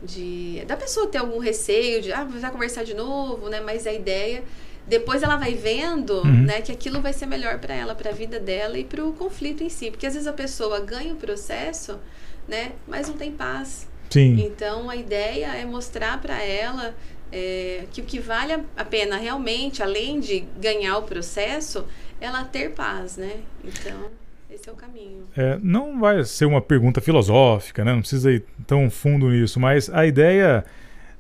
[0.04, 3.62] de da pessoa ter algum receio de, ah, vai conversar de novo, né?
[3.62, 4.44] Mas a ideia
[4.88, 6.42] depois ela vai vendo, Uhum.
[6.44, 9.14] né, que aquilo vai ser melhor para ela, para a vida dela e para o
[9.14, 12.00] conflito em si, porque às vezes a pessoa ganha o processo,
[12.48, 13.88] né, mas não tem paz.
[14.10, 14.42] Sim.
[14.44, 16.96] Então a ideia é mostrar para ela
[17.32, 21.86] é, que o que vale a- pena realmente, além de ganhar o processo,
[22.20, 23.38] ela ter paz, né?
[23.64, 24.10] Então
[24.50, 25.24] esse é o caminho.
[25.36, 27.94] É, não vai ser uma pergunta filosófica, né?
[27.94, 30.66] Não precisa ir tão fundo nisso, mas a ideia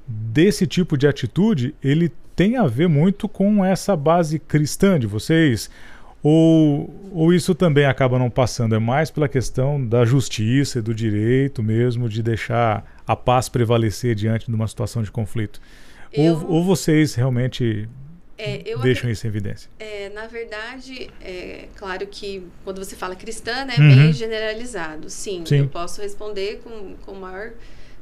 [0.07, 5.69] desse tipo de atitude, ele tem a ver muito com essa base cristã de vocês?
[6.23, 8.75] Ou, ou isso também acaba não passando?
[8.75, 14.13] É mais pela questão da justiça e do direito mesmo, de deixar a paz prevalecer
[14.13, 15.59] diante de uma situação de conflito?
[16.13, 17.87] Eu- Ou, ou vocês realmente
[18.37, 19.69] É, eu deixam isso em evidência?
[19.79, 23.95] É, na verdade, é claro que quando você fala cristã, né, é Uhum.
[23.95, 25.09] bem generalizado.
[25.09, 25.59] Sim, Sim.
[25.59, 27.51] eu posso responder com, com maior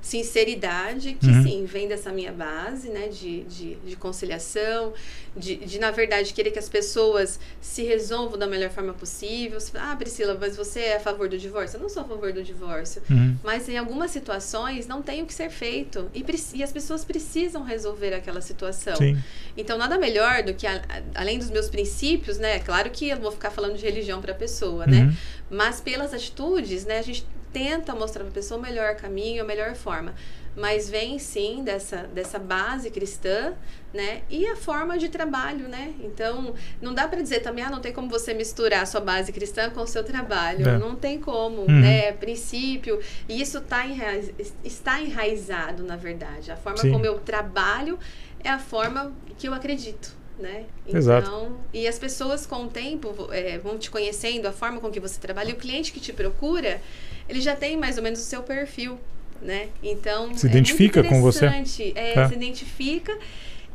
[0.01, 1.43] sinceridade que Uhum.
[1.43, 4.93] sim, vem dessa minha base, né, de, de, de conciliação,
[5.35, 9.59] de, de, na verdade, querer que as pessoas se resolvam da melhor forma possível.
[9.59, 11.77] Você fala, Ah, Priscila, mas você é a favor do divórcio?
[11.77, 13.01] Eu não sou a favor do divórcio.
[13.09, 13.37] Uhum.
[13.43, 16.09] Mas em algumas situações não tem o que ser feito.
[16.13, 16.23] E,
[16.55, 18.95] e as pessoas precisam resolver aquela situação.
[18.95, 19.17] Sim.
[19.55, 22.59] Então, nada melhor do que, a- a- além dos meus princípios, né?
[22.59, 25.03] Claro que eu vou ficar falando de religião para a pessoa, né?
[25.03, 25.13] Uhum.
[25.51, 26.99] Mas pelas atitudes, né?
[26.99, 30.13] A gente tenta mostrar para a pessoa o melhor caminho, a melhor forma.
[30.55, 33.53] Mas vem sim dessa, dessa base cristã,
[33.93, 34.23] né?
[34.29, 35.93] E a forma de trabalho, né?
[36.01, 39.31] Então, não dá para dizer também, ah, não tem como você misturar a sua base
[39.31, 40.67] cristã com o seu trabalho.
[40.67, 40.77] É.
[40.77, 41.79] Não tem como, Uhum.
[41.81, 42.11] né?
[42.13, 42.99] Princípio.
[43.29, 44.31] E isso tá enraiz,
[44.63, 46.51] está enraizado, na verdade.
[46.51, 46.91] A forma Sim.
[46.91, 47.97] como eu trabalho
[48.43, 50.18] é a forma que eu acredito.
[50.39, 50.63] Né?
[50.87, 51.27] Exato.
[51.27, 54.99] Então, e as pessoas com o tempo é, vão te conhecendo, a forma com que
[54.99, 56.81] você trabalha, e o cliente que te procura,
[57.27, 58.97] ele já tem mais ou menos o seu perfil,
[59.41, 59.67] né?
[59.83, 61.45] Então, Se é identifica muito com você?
[61.45, 62.27] É, É.
[62.29, 63.17] se identifica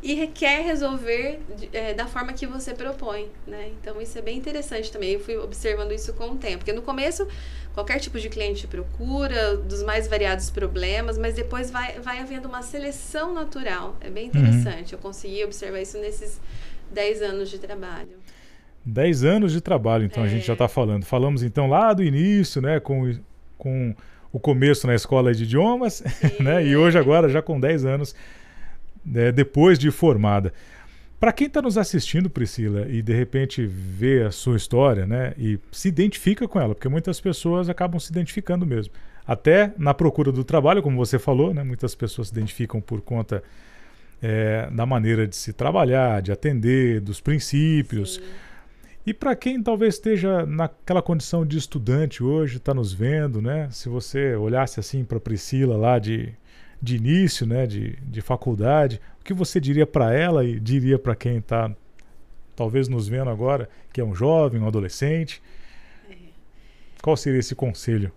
[0.04, 1.40] e requer resolver
[1.72, 3.70] é, da forma que você propõe, né?
[3.80, 5.12] Então, isso é bem interessante também.
[5.12, 7.26] Eu fui observando isso com o tempo, porque no começo
[7.72, 12.62] qualquer tipo de cliente procura dos mais variados problemas, mas depois vai, vai havendo uma
[12.62, 13.96] seleção natural.
[14.02, 14.92] É bem interessante.
[14.92, 16.38] Eu consegui observar isso nesses
[16.92, 18.10] 10 anos de trabalho.
[18.84, 20.46] 10 anos de trabalho, então a gente É.
[20.48, 21.04] já está falando.
[21.06, 23.18] Falamos então lá do início, né, com,
[23.56, 23.94] com
[24.30, 26.02] o começo na escola de idiomas,
[26.38, 28.14] né, e hoje agora já com 10 anos
[29.04, 30.52] né, depois de formada.
[31.18, 35.58] Para quem está nos assistindo, Priscila, e de repente vê a sua história, né, e
[35.72, 38.92] se identifica com ela, porque muitas pessoas acabam se identificando mesmo.
[39.26, 43.42] Até na procura do trabalho, como você falou, né, muitas pessoas se identificam por conta
[44.20, 48.16] é, da maneira de se trabalhar, de atender, dos princípios.
[48.16, 48.22] Sim.
[49.06, 53.68] E para quem talvez esteja naquela condição de estudante hoje, está nos vendo, né?
[53.70, 56.32] Se você olhasse assim para Priscila lá de,
[56.84, 57.66] de início, né?
[57.66, 61.74] De, de faculdade, o que você diria para ela e diria para quem está
[62.54, 65.42] talvez nos vendo agora, que é um jovem, um adolescente?
[67.02, 68.12] Qual seria esse conselho?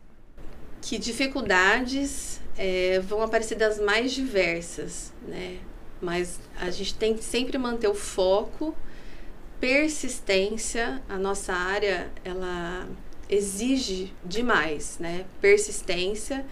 [0.87, 5.57] que dificuldades é, vão aparecer das mais diversas, né?
[6.01, 8.73] Mas a gente tem que sempre manter o foco,
[9.59, 11.01] persistência.
[11.09, 12.87] A nossa área ela
[13.29, 15.25] exige demais, né?
[15.41, 16.45] Persistência,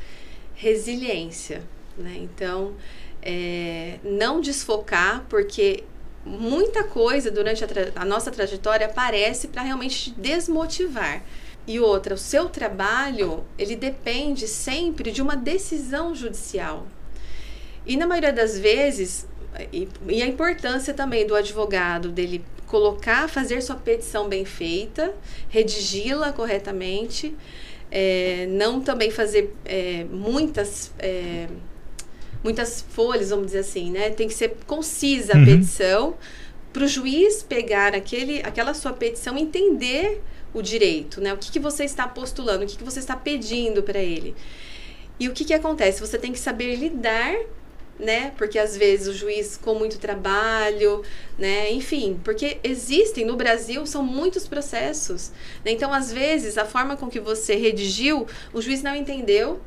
[0.54, 1.64] resiliência,
[1.98, 2.18] né?
[2.18, 2.74] Então,
[3.22, 5.84] é, não desfocar, porque
[6.26, 11.24] muita coisa durante a, a nossa trajetória aparece para realmente te desmotivar.
[11.68, 16.86] E outra, o seu trabalho, ele depende sempre de uma decisão judicial.
[17.86, 19.28] E na maioria das vezes,
[19.72, 25.14] e, e a importância também do advogado, dele colocar, fazer sua petição bem feita,
[25.50, 27.36] redigi-la corretamente,
[27.92, 31.48] é, não também fazer é, muitas é,
[32.46, 34.12] muitas folhas, vamos dizer assim, né?
[34.12, 35.46] Tem que ser concisa a Uhum.
[35.46, 36.16] petição
[36.72, 40.22] para o juiz pegar aquele, aquela sua petição e entender
[40.54, 41.34] o direito, né?
[41.34, 44.36] O que, que você está postulando, o que, que você está pedindo para ele.
[45.20, 46.00] E o que, que acontece?
[46.00, 47.36] Você tem que saber lidar
[47.98, 48.34] né?
[48.38, 51.02] Porque às vezes o juiz com muito trabalho,
[51.38, 51.72] né?
[51.72, 55.32] Enfim, porque existem no Brasil são muitos processos.
[55.64, 55.72] Né?
[55.72, 59.62] Então, às vezes, a forma com que você redigiu, o juiz não entendeu,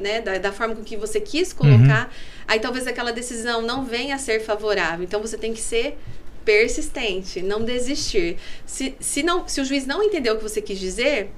[0.00, 0.20] né?
[0.20, 2.06] Da, da forma com que você quis colocar.
[2.06, 2.12] Uhum.
[2.48, 5.04] Aí talvez aquela decisão não venha a ser favorável.
[5.04, 5.96] Então você tem que ser
[6.44, 8.36] persistente, não desistir.
[8.66, 11.30] Se, se, não, se o juiz não entendeu o que você quis dizer,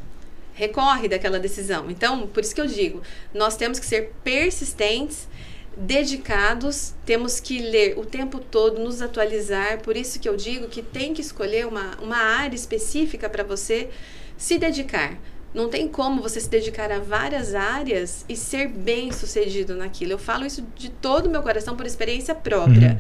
[0.55, 1.91] recorre daquela decisão.
[1.91, 3.03] Então, por isso que eu digo,
[3.35, 5.29] nós temos que ser persistentes
[5.77, 9.81] dedicados, temos que ler o tempo todo, nos atualizar.
[9.81, 13.89] Por isso que eu digo que tem que escolher uma, uma área específica para você
[14.37, 15.19] se dedicar.
[15.55, 20.13] Não tem como você se dedicar a várias áreas e ser bem sucedido naquilo.
[20.13, 22.93] Eu falo isso de todo o meu coração por experiência própria.
[22.93, 22.99] Uhum.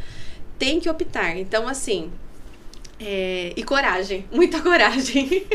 [0.58, 1.36] Tem que optar.
[1.36, 2.10] Então, assim,
[3.00, 5.46] é, e coragem, muita coragem,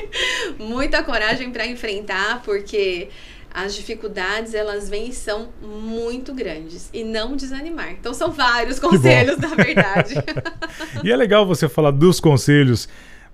[0.60, 3.10] muita coragem para enfrentar, porque
[3.54, 7.92] as dificuldades elas vêm e são muito grandes e não desanimar.
[7.92, 10.16] Então são vários conselhos, na verdade.
[11.04, 12.88] e é legal você falar dos conselhos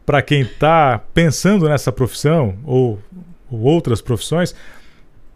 [0.06, 3.00] para quem está pensando nessa profissão ou,
[3.54, 4.56] ou, outras profissões,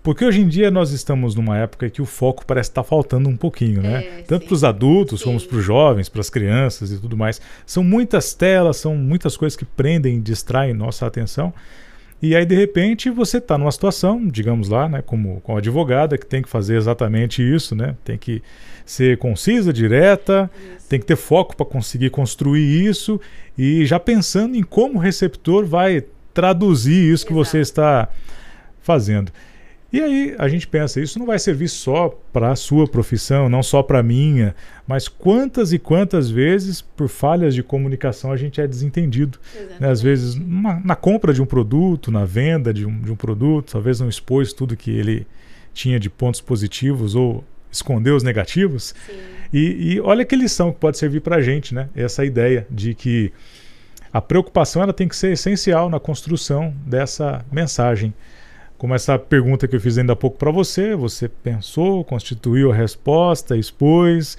[0.03, 3.27] porque hoje em dia nós estamos numa época que o foco parece estar tá faltando
[3.27, 4.19] um pouquinho, né?
[4.19, 5.25] É, Tanto para os adultos sim.
[5.25, 7.41] como para os jovens, para as crianças e tudo mais.
[7.65, 11.53] São muitas telas, são muitas coisas que prendem, distraem nossa atenção.
[12.21, 16.25] E aí, de repente, você está numa situação, digamos lá, né, como, como advogada, que
[16.25, 17.95] tem que fazer exatamente isso, né?
[18.03, 18.41] Tem que
[18.85, 20.87] ser concisa, direta, isso.
[20.87, 23.19] tem que ter foco para conseguir construir isso
[23.57, 26.05] e já pensando em como o receptor vai
[26.37, 27.27] traduzir isso Exato.
[27.27, 28.09] que você está
[28.79, 29.31] fazendo.
[29.91, 33.63] E aí a gente pensa, isso não vai servir só para a sua profissão, não
[33.63, 34.53] só para a minha,
[34.85, 39.39] mas quantas e quantas vezes, por falhas de comunicação, a gente é desentendido.
[39.79, 39.89] Né?
[39.89, 43.71] Às vezes, numa, na compra de um produto, na venda de um, de um produto,
[43.71, 45.25] talvez não expôs tudo que ele
[45.73, 48.93] tinha de pontos positivos ou escondeu os negativos.
[49.51, 51.89] E, e, olha que lição que pode servir para a gente, né?
[51.95, 53.31] Essa ideia de que
[54.11, 58.13] a preocupação ela tem que ser essencial na construção dessa mensagem.
[58.77, 62.75] Como essa pergunta que eu fiz ainda há pouco para você, você pensou, constituiu a
[62.75, 64.37] resposta, expôs.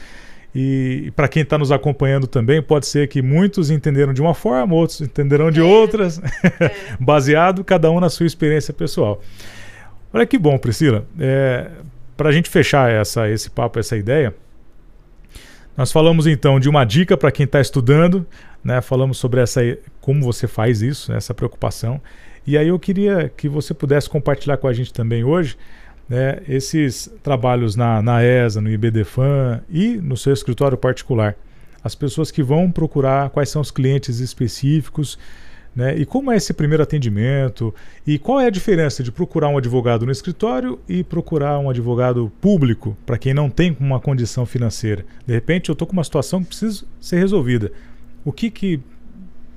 [0.55, 4.75] E para quem está nos acompanhando também, pode ser que muitos entenderam de uma forma,
[4.75, 5.63] outros entenderão de é.
[5.63, 6.21] outras,
[6.99, 9.21] baseado cada um na sua experiência pessoal.
[10.13, 11.05] Olha que bom, Priscila.
[11.19, 11.71] É,
[12.17, 14.35] para a gente fechar essa, esse papo, essa ideia,
[15.77, 18.27] nós falamos então de uma dica para quem está estudando,
[18.63, 18.81] né?
[18.81, 19.61] falamos sobre essa,
[20.01, 21.19] como você faz isso, né?
[21.19, 22.01] essa preocupação.
[22.47, 25.57] E aí eu queria que você pudesse compartilhar com a gente também hoje
[26.09, 31.37] né, esses trabalhos na, na ESA, no IBDFAN e no seu escritório particular.
[31.85, 35.19] As pessoas que vão procurar quais são os clientes específicos,
[35.77, 37.73] né, e como é esse primeiro atendimento,
[38.07, 42.33] e qual é a diferença de procurar um advogado no escritório e procurar um advogado
[42.41, 45.05] público, para quem não tem uma condição financeira.
[45.27, 47.71] De repente eu estou com uma situação que precisa ser resolvida.
[48.29, 48.79] O que que.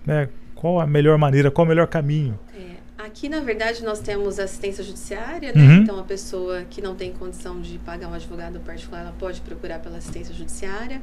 [0.05, 2.39] Né, qual a melhor maneira, qual o melhor caminho?
[2.55, 2.75] É.
[3.05, 5.61] Aqui, na verdade, nós temos assistência judiciária, né?
[5.61, 5.81] Uhum.
[5.81, 9.79] Então, a pessoa que não tem condição de pagar um advogado particular, ela pode procurar
[9.79, 11.01] pela assistência judiciária.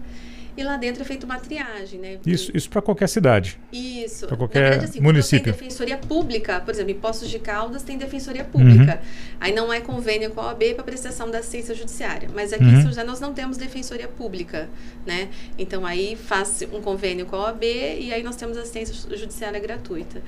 [0.59, 2.19] E lá dentro é feita uma triagem, né?
[2.27, 3.61] Isso, isso para qualquer cidade.
[3.73, 4.27] Isso.
[4.27, 5.53] Para qualquer verdade, assim, município.
[5.53, 9.01] Tem defensoria pública, por exemplo, em Poços de Caldas tem defensoria pública.
[9.01, 9.37] Uhum.
[9.39, 12.29] Aí não é convênio com a OAB para prestação da assistência judiciária.
[12.35, 12.71] Mas aqui uhum.
[12.71, 14.69] em São José nós não temos defensoria pública,
[15.07, 15.29] né?
[15.57, 20.21] Então aí faz um convênio com a OAB e aí nós temos assistência judiciária gratuita.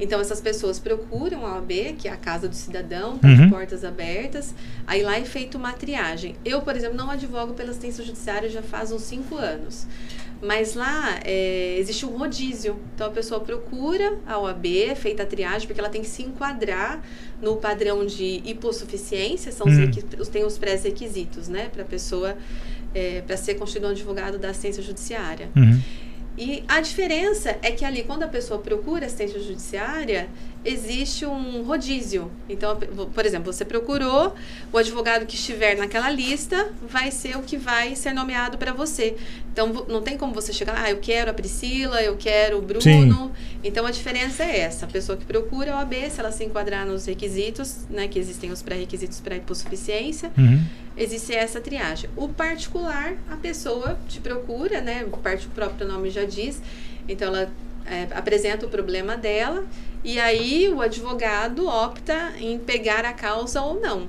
[0.00, 3.36] Então, essas pessoas procuram a OAB, que é a Casa do Cidadão, tá uhum.
[3.36, 4.54] de portas abertas.
[4.86, 6.36] Aí lá é feita uma triagem.
[6.42, 9.69] Eu, por exemplo, não advogo pela assistência judiciária já faz uns cinco anos.
[10.42, 12.76] Mas lá é, existe um rodízio.
[12.94, 16.22] Então a pessoa procura a OAB, é feita a triagem, porque ela tem que se
[16.22, 17.02] enquadrar
[17.42, 19.90] no padrão de hipossuficiência, são uhum.
[20.18, 22.36] os, tem os pré-requisitos, né, para a pessoa,
[22.94, 25.50] é, para ser constituído um advogado da assistência judiciária.
[25.54, 25.80] Uhum.
[26.40, 30.26] E a diferença é que ali, quando a pessoa procura assistência judiciária,
[30.64, 32.30] existe um rodízio.
[32.48, 32.78] Então,
[33.14, 34.34] por exemplo, você procurou,
[34.72, 39.16] o advogado que estiver naquela lista vai ser o que vai ser nomeado para você.
[39.52, 42.80] Então, não tem como você chegar, ah, eu quero a Priscila, eu quero o Bruno.
[42.80, 43.30] Sim.
[43.62, 44.86] Então, a diferença é essa.
[44.86, 48.50] A pessoa que procura a OAB, se ela se enquadrar nos requisitos, né, que existem
[48.50, 50.64] os pré-requisitos para hipossuficiência, uhum.
[51.00, 52.10] Existe essa triagem.
[52.14, 56.60] O particular, a pessoa te procura, né, o próprio nome já diz,
[57.08, 57.50] então ela
[57.86, 59.64] é, apresenta o problema dela
[60.04, 64.08] e aí o advogado opta em pegar a causa ou não.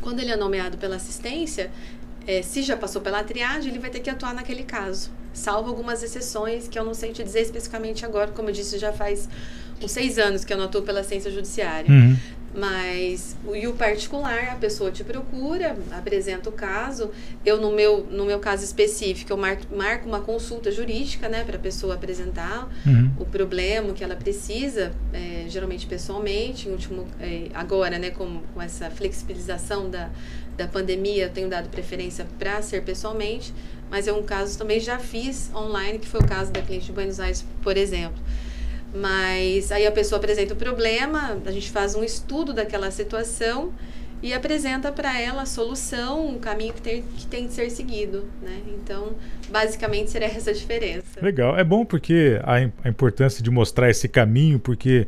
[0.00, 1.70] Quando ele é nomeado pela assistência,
[2.26, 5.10] é, se já passou pela triagem, ele vai ter que atuar naquele caso.
[5.32, 8.92] Salvo algumas exceções que eu não sei te dizer especificamente agora, como eu disse, já
[8.92, 9.28] faz
[9.82, 11.90] uns seis anos que eu não atuo pela assistência judiciária.
[11.90, 12.16] Uhum.
[12.56, 17.10] Mas e o particular, a pessoa te procura, apresenta o caso.
[17.44, 21.56] Eu, no meu, no meu caso específico, eu marco, marco uma consulta jurídica, né, para
[21.56, 23.12] a pessoa apresentar uhum.
[23.20, 26.66] o problema que ela precisa, é, geralmente pessoalmente.
[26.66, 30.08] Último, é, agora, né, com, com essa flexibilização da,
[30.56, 33.52] da pandemia, eu tenho dado preferência para ser pessoalmente.
[33.90, 36.92] Mas é um caso também já fiz online, que foi o caso da cliente de
[36.92, 38.20] Buenos Aires, por exemplo.
[39.00, 43.72] Mas aí a pessoa apresenta o problema, a gente faz um estudo daquela situação
[44.22, 48.24] e apresenta para ela a solução, o caminho que tem, que tem de ser seguido,
[48.42, 48.58] né?
[48.74, 49.12] Então,
[49.50, 51.20] basicamente seria essa a diferença.
[51.20, 55.06] Legal, é bom porque a, a importância de mostrar esse caminho, porque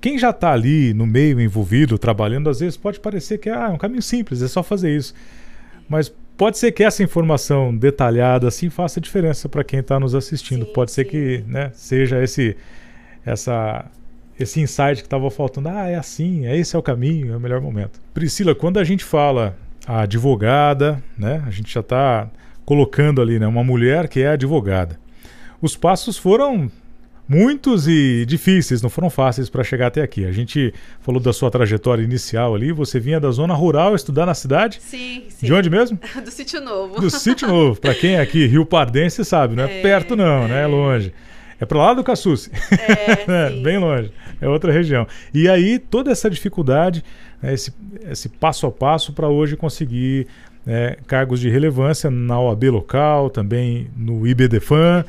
[0.00, 3.72] quem já está ali no meio envolvido, trabalhando, às vezes pode parecer que ah, é
[3.72, 5.14] um caminho simples, é só fazer isso.
[5.88, 10.66] Mas pode ser que essa informação detalhada assim faça diferença para quem está nos assistindo.
[10.66, 10.96] Sim, pode sim.
[10.96, 12.56] ser que né, seja esse
[13.24, 13.84] essa
[14.38, 15.68] esse insight que estava faltando.
[15.68, 18.00] Ah, é assim, é esse é o caminho, é o melhor momento.
[18.12, 19.56] Priscila, quando a gente fala
[19.86, 22.28] a advogada, né, a gente já está
[22.64, 24.98] colocando ali, né, uma mulher que é advogada.
[25.60, 26.70] Os passos foram
[27.28, 30.24] muitos e difíceis, não foram fáceis para chegar até aqui.
[30.24, 34.34] A gente falou da sua trajetória inicial ali, você vinha da zona rural estudar na
[34.34, 34.80] cidade?
[34.82, 35.46] Sim, sim.
[35.46, 35.98] De onde mesmo?
[36.22, 37.00] Do Sítio Novo.
[37.00, 37.80] Do Sítio Novo.
[37.80, 40.48] Para quem é aqui Rio Pardense sabe, não é, é perto não, é.
[40.48, 40.62] né?
[40.62, 41.12] É longe.
[41.62, 42.50] É para lá do Caçuce.
[43.28, 44.10] É, bem longe.
[44.40, 45.06] É outra região.
[45.32, 47.04] E aí, toda essa dificuldade,
[47.40, 47.72] né, esse,
[48.10, 50.26] esse passo a passo para hoje conseguir
[50.66, 55.04] né, cargos de relevância na OAB local, também no IBDFAN.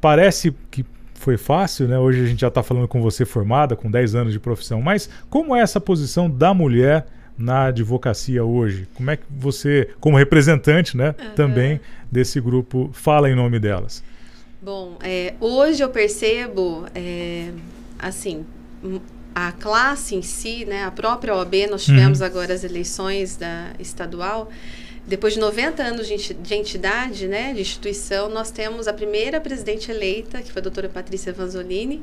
[0.00, 1.98] Parece que foi fácil, né?
[1.98, 5.10] Hoje a gente já está falando com você formada, com 10 anos de profissão, mas
[5.28, 7.04] como é essa posição da mulher
[7.36, 8.86] na advocacia hoje?
[8.94, 11.34] Como é que você, como representante, né, uhum.
[11.34, 11.80] também
[12.12, 14.04] desse grupo, fala em nome delas?
[14.62, 17.50] Bom, é, hoje eu percebo, é,
[17.98, 18.46] assim,
[19.34, 22.26] a classe em si, né, a própria OAB, nós tivemos uhum.
[22.26, 24.48] agora as eleições da estadual,
[25.04, 29.90] depois de 90 anos de, de entidade, né, de instituição, nós temos a primeira presidente
[29.90, 32.00] eleita, que foi a doutora Patrícia Vanzolini,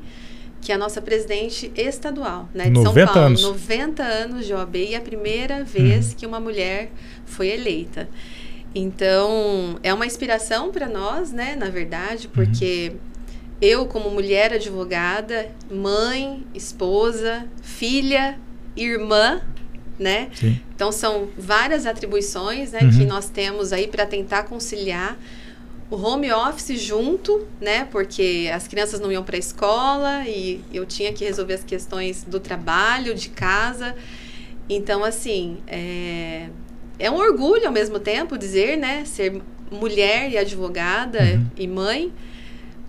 [0.61, 3.27] que é a nossa presidente estadual, né, de 90 São Paulo.
[3.27, 3.41] Anos.
[3.41, 6.15] 90 anos de OAB e a primeira vez uhum.
[6.17, 6.91] que uma mulher
[7.25, 8.09] foi eleita.
[8.73, 12.33] Então, é uma inspiração para nós, né, na verdade, uhum.
[12.33, 12.99] porque uhum.
[13.61, 18.37] eu, como mulher advogada, mãe, esposa, filha,
[18.75, 19.41] irmã,
[19.97, 20.29] né?
[20.33, 20.59] Sim.
[20.73, 22.91] Então, são várias atribuições né, uhum.
[22.91, 25.17] que nós temos aí para tentar conciliar
[25.89, 27.85] o home office junto, né?
[27.85, 32.23] Porque as crianças não iam para a escola e eu tinha que resolver as questões
[32.23, 33.95] do trabalho, de casa.
[34.69, 36.49] Então, assim, é,
[36.99, 39.41] é um orgulho ao mesmo tempo dizer, né, ser
[39.71, 41.45] mulher e advogada uhum.
[41.57, 42.13] e mãe,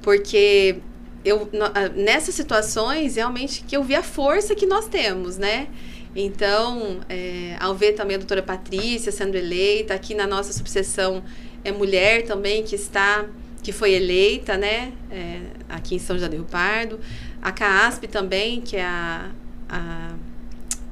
[0.02, 0.76] porque
[1.24, 1.48] eu
[1.94, 5.68] nessas situações realmente que eu vi a força que nós temos, né?
[6.16, 11.22] Então, é, ao ver também a doutora Patrícia sendo eleita, aqui na nossa subseção
[11.62, 13.26] é mulher também que está,
[13.62, 14.92] que foi eleita, né?
[15.10, 16.98] É, aqui em São José do Rio Pardo.
[17.40, 19.30] A CASP também, que é a,
[19.68, 20.14] a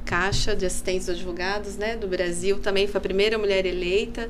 [0.09, 4.27] Caixa de Assistentes Advogados né, do Brasil, também foi a primeira mulher eleita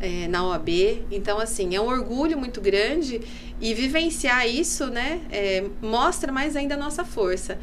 [0.00, 0.68] é, na OAB.
[1.10, 3.20] Então, assim, é um orgulho muito grande
[3.60, 7.58] e vivenciar isso né, é, mostra mais ainda a nossa força.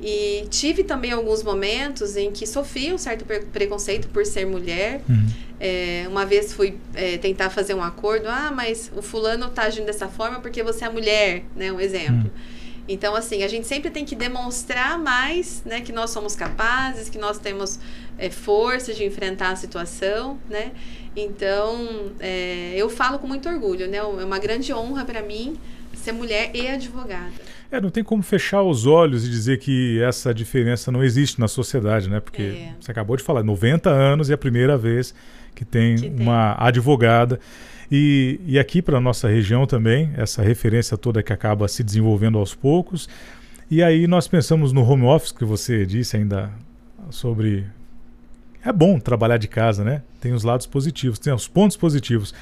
[0.00, 5.00] E tive também alguns momentos em que sofri um certo preconceito por ser mulher.
[5.08, 5.26] Uhum.
[5.58, 9.86] É, uma vez fui é, tentar fazer um acordo, ah, mas o fulano está agindo
[9.86, 11.72] dessa forma porque você é mulher, né?
[11.72, 12.30] Um exemplo.
[12.32, 12.61] Uhum.
[12.88, 17.18] Então, assim, a gente sempre tem que demonstrar mais, né, que nós somos capazes, que
[17.18, 17.78] nós temos
[18.18, 20.72] é, força de enfrentar a situação, né?
[21.14, 23.98] Então, é, eu falo com muito orgulho, né?
[23.98, 25.56] É uma grande honra para mim
[25.94, 27.32] ser mulher e advogada.
[27.70, 31.48] É, não tem como fechar os olhos e dizer que essa diferença não existe na
[31.48, 32.20] sociedade, né?
[32.20, 32.74] Porque é.
[32.80, 35.14] você acabou de falar, 90 anos e é a primeira vez
[35.54, 36.20] que tem, que tem.
[36.20, 37.38] uma advogada.
[37.94, 42.38] E, e aqui para a nossa região também, essa referência toda que acaba se desenvolvendo
[42.38, 43.06] aos poucos.
[43.70, 46.50] E aí nós pensamos no home office, que você disse ainda
[47.10, 47.66] sobre.
[48.64, 50.00] É bom trabalhar de casa, né?
[50.22, 52.32] Tem os lados positivos, tem os pontos positivos.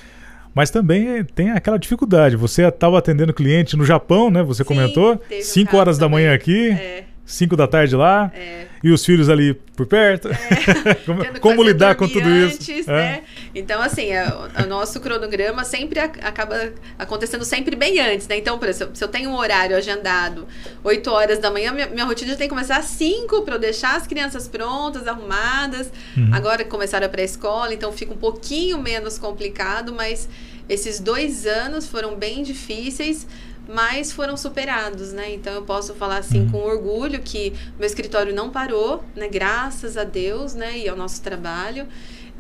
[0.55, 2.37] Mas também tem aquela dificuldade.
[2.37, 4.45] Você estava atendendo cliente no Japão, né?
[4.45, 5.21] Você Sim, comentou.
[5.43, 6.71] 5 horas da manhã aqui.
[6.71, 7.05] É.
[7.31, 8.67] 5 da tarde lá, é.
[8.83, 10.29] e os filhos ali por perto.
[10.29, 10.95] É.
[11.07, 12.71] como, como lidar com tudo isso?
[12.83, 12.85] É.
[12.93, 13.23] Né?
[13.55, 14.27] Então, assim, é,
[14.65, 18.37] o nosso cronograma sempre acaba acontecendo sempre bem antes, né?
[18.37, 20.47] Então, por exemplo, se eu tenho um horário agendado
[20.83, 23.59] 8 horas da manhã, minha, minha rotina já tem que começar às 5 para eu
[23.61, 25.93] deixar as crianças prontas, arrumadas.
[26.17, 26.31] Uhum.
[26.33, 30.29] Agora começaram a pré-escola, então fica um pouquinho menos complicado, mas
[30.69, 33.27] esses dois anos foram bem difíceis
[33.73, 35.33] mas foram superados, né?
[35.33, 36.51] Então eu posso falar assim uhum.
[36.51, 39.29] com orgulho que meu escritório não parou, né?
[39.29, 40.79] Graças a Deus, né?
[40.79, 41.87] E ao nosso trabalho,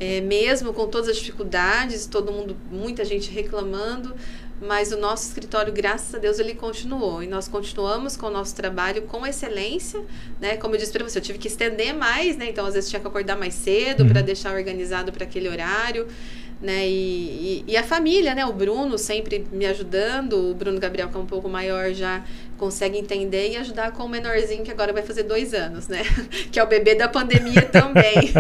[0.01, 4.14] é, mesmo com todas as dificuldades, todo mundo, muita gente reclamando,
[4.61, 7.22] mas o nosso escritório, graças a Deus, ele continuou.
[7.22, 10.03] E nós continuamos com o nosso trabalho com excelência,
[10.41, 10.57] né?
[10.57, 12.49] Como eu disse para você, eu tive que estender mais, né?
[12.51, 14.09] Então, às vezes, tinha que acordar mais cedo uhum.
[14.09, 16.09] para deixar organizado para aquele horário
[16.61, 16.87] né?
[16.87, 18.45] E, e, e, a família, né?
[18.45, 22.23] O Bruno sempre me ajudando, o Bruno Gabriel, que é um pouco maior, já
[22.59, 26.03] consegue entender e ajudar com o menorzinho, que agora vai fazer dois anos, né?
[26.53, 28.35] que é o bebê da pandemia também.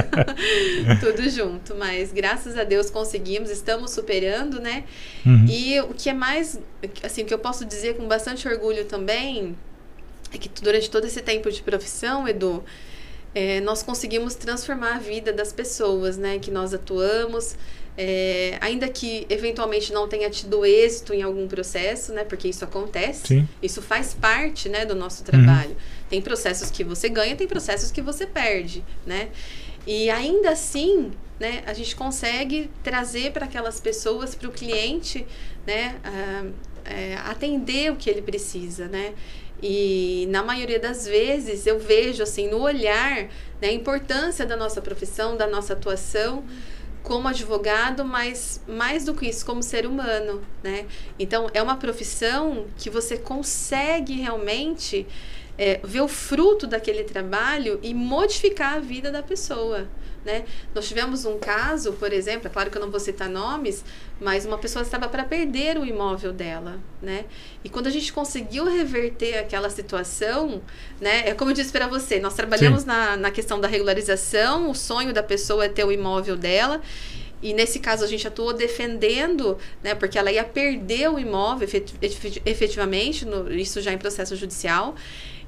[1.00, 1.74] Tudo junto.
[1.74, 4.84] Mas graças a Deus conseguimos, estamos superando, né?
[5.24, 5.46] Uhum.
[5.48, 6.60] E o que é mais,
[7.02, 9.56] assim, o que eu posso dizer com bastante orgulho também
[10.32, 12.62] é que durante todo esse tempo de profissão, Edu,
[13.34, 16.38] é, nós conseguimos transformar a vida das pessoas, né?
[16.38, 17.56] Que nós atuamos.
[18.02, 22.24] É, ainda que eventualmente não tenha tido êxito em algum processo, né?
[22.24, 23.26] Porque isso acontece.
[23.26, 23.48] Sim.
[23.62, 25.72] Isso faz parte, né, do nosso trabalho.
[25.72, 25.76] Uhum.
[26.08, 29.28] Tem processos que você ganha, tem processos que você perde, né?
[29.86, 35.26] E ainda assim, né, a gente consegue trazer para aquelas pessoas, para o cliente,
[35.66, 36.52] né, uh,
[36.86, 39.12] é, atender o que ele precisa, né?
[39.62, 43.24] E na maioria das vezes eu vejo assim no olhar
[43.60, 46.42] né, a importância da nossa profissão, da nossa atuação
[47.02, 50.86] como advogado, mas mais do que isso, como ser humano, né?
[51.18, 55.06] Então, é uma profissão que você consegue realmente
[55.56, 59.88] é, ver o fruto daquele trabalho e modificar a vida da pessoa,
[60.24, 60.44] né?
[60.74, 63.84] Nós tivemos um caso, por exemplo, é claro que eu não vou citar nomes,
[64.20, 67.24] mas uma pessoa estava para perder o imóvel dela, né?
[67.64, 70.60] E quando a gente conseguiu reverter aquela situação,
[71.00, 71.28] né?
[71.28, 75.12] É como eu disse para você, nós trabalhamos na, na questão da regularização, o sonho
[75.12, 76.80] da pessoa é ter o imóvel dela.
[77.42, 81.66] E nesse caso a gente atuou defendendo, né, porque ela ia perder o imóvel
[82.44, 84.94] efetivamente, no, isso já em processo judicial.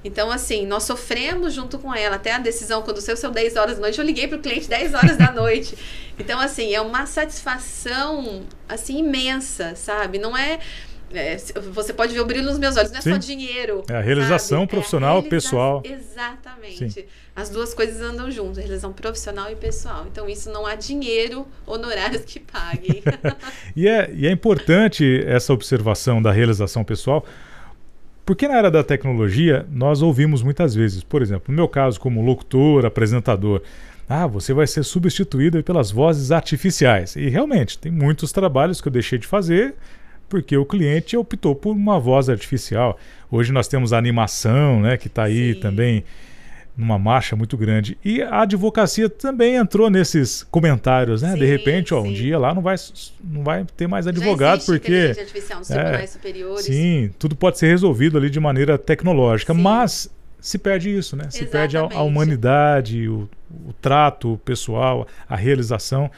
[0.05, 3.77] Então, assim, nós sofremos junto com ela até a decisão, quando seu seu 10 horas
[3.77, 5.77] da noite, eu liguei para o cliente 10 horas da noite.
[6.19, 10.19] Então, assim, é uma satisfação, assim, imensa, sabe?
[10.19, 10.61] Não é...
[11.11, 11.37] É,
[11.73, 13.13] você pode ver o brilho nos meus olhos, não é Sim.
[13.13, 13.83] só dinheiro.
[13.89, 14.71] É a realização sabe?
[14.71, 15.83] profissional, é pessoal.
[15.85, 16.91] Exatamente.
[16.91, 17.05] Sim.
[17.35, 20.07] As duas coisas andam juntas, realização profissional e pessoal.
[20.11, 23.03] Então, isso não há dinheiro, honorários que paguem.
[23.75, 27.27] e, é, e é importante essa observação da realização pessoal,
[28.25, 32.23] porque na área da tecnologia, nós ouvimos muitas vezes, por exemplo, no meu caso, como
[32.23, 33.63] locutor, apresentador,
[34.09, 37.17] ah, você vai ser substituído pelas vozes artificiais.
[37.17, 39.75] E realmente, tem muitos trabalhos que eu deixei de fazer
[40.29, 42.99] porque o cliente optou por uma voz artificial.
[43.31, 45.61] Hoje nós temos a animação, né, que está aí Sim.
[45.61, 46.05] também
[46.77, 47.99] numa marcha muito grande.
[48.05, 51.33] E a advocacia também entrou nesses comentários, né?
[51.33, 52.77] Sim, de repente, ó, um dia lá não vai,
[53.23, 56.65] não vai ter mais advogado porque artificial nos tribunais é, superiores.
[56.65, 59.61] Sim, tudo pode ser resolvido ali de maneira tecnológica, sim.
[59.61, 60.11] mas
[60.41, 61.25] se perde isso, né?
[61.31, 61.51] Se Exatamente.
[61.51, 66.11] perde a, a humanidade, o, o, trato pessoal, a realização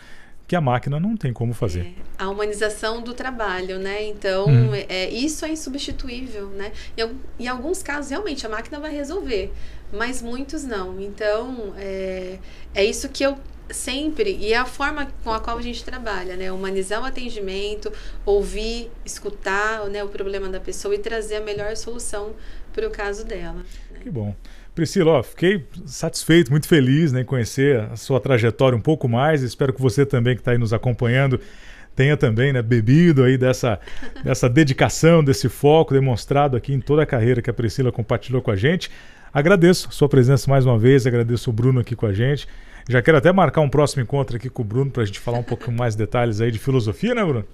[0.46, 1.80] que a máquina não tem como fazer.
[1.80, 1.92] É,
[2.22, 4.04] a humanização do trabalho, né?
[4.04, 4.74] Então, hum.
[4.74, 6.70] é, isso é insubstituível, né?
[6.96, 9.52] Em, em alguns casos, realmente, a máquina vai resolver
[9.96, 11.00] mas muitos não.
[11.00, 12.38] Então, é,
[12.74, 13.36] é isso que eu
[13.70, 16.52] sempre, e é a forma com a qual a gente trabalha, né?
[16.52, 17.90] Humanizar o atendimento,
[18.24, 22.34] ouvir, escutar né, o problema da pessoa e trazer a melhor solução
[22.72, 23.64] para o caso dela.
[23.90, 24.00] Né?
[24.02, 24.34] Que bom.
[24.74, 29.42] Priscila, ó, fiquei satisfeito, muito feliz né, em conhecer a sua trajetória um pouco mais.
[29.42, 31.40] Espero que você também que está aí nos acompanhando
[31.94, 33.78] tenha também né, bebido aí dessa,
[34.24, 38.50] dessa dedicação, desse foco demonstrado aqui em toda a carreira que a Priscila compartilhou com
[38.50, 38.90] a gente.
[39.34, 42.46] Agradeço sua presença mais uma vez, agradeço o Bruno aqui com a gente.
[42.88, 45.38] Já quero até marcar um próximo encontro aqui com o Bruno para a gente falar
[45.38, 47.44] um pouco mais detalhes aí de filosofia, né, Bruno?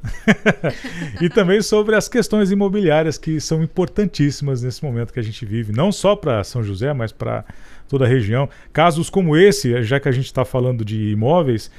[1.22, 5.72] e também sobre as questões imobiliárias que são importantíssimas nesse momento que a gente vive,
[5.72, 7.47] não só para São José, mas para
[7.89, 8.47] toda a região.
[8.74, 11.70] Casos como esse, já que a gente está falando de imóveis,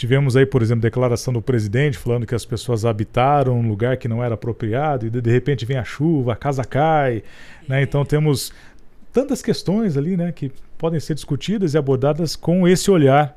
[0.00, 4.08] tivemos aí, por exemplo, declaração do presidente falando que as pessoas habitaram um lugar que
[4.08, 7.22] não era apropriado e de, repente vem a chuva, a casa cai,
[7.68, 7.82] né?
[7.82, 8.50] Então temos
[9.12, 13.36] tantas questões ali, né, que podem ser discutidas e abordadas com esse olhar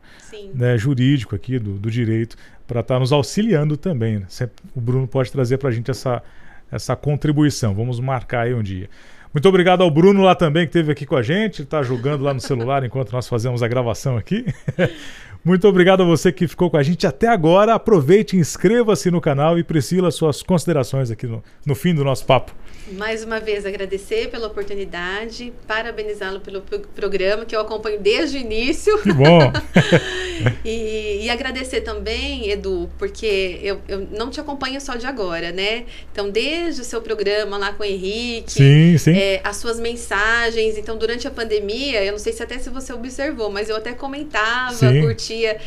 [0.54, 4.20] né, jurídico aqui do, do direito para estar tá nos auxiliando também.
[4.20, 4.26] Né?
[4.30, 6.24] Sempre, o Bruno pode trazer para a gente essa,
[6.72, 7.74] essa contribuição.
[7.74, 8.90] Vamos marcar aí um dia.
[9.34, 12.34] Muito obrigado ao Bruno lá também que esteve aqui com a gente, está jogando lá
[12.34, 14.46] no celular enquanto nós fazemos a gravação aqui.
[15.46, 17.74] Muito obrigado a você que ficou com a gente até agora.
[17.74, 22.54] Aproveite, inscreva-se no canal e Priscila, suas considerações aqui no, no fim do nosso papo.
[22.94, 28.98] Mais uma vez agradecer pela oportunidade, parabenizá-lo pelo programa que eu acompanho desde o início.
[29.02, 29.52] Que bom!
[30.64, 35.86] e, e, agradecer também, Edu, porque eu, eu não te acompanho só de agora, né?
[36.12, 39.18] Então, desde o seu programa lá com o Henrique, sim, sim.
[39.18, 40.78] É, as suas mensagens.
[40.78, 43.94] Então, durante a pandemia, eu não sei se até se você observou, mas eu até
[43.94, 45.02] comentava, sim.
[45.02, 45.60] curtia.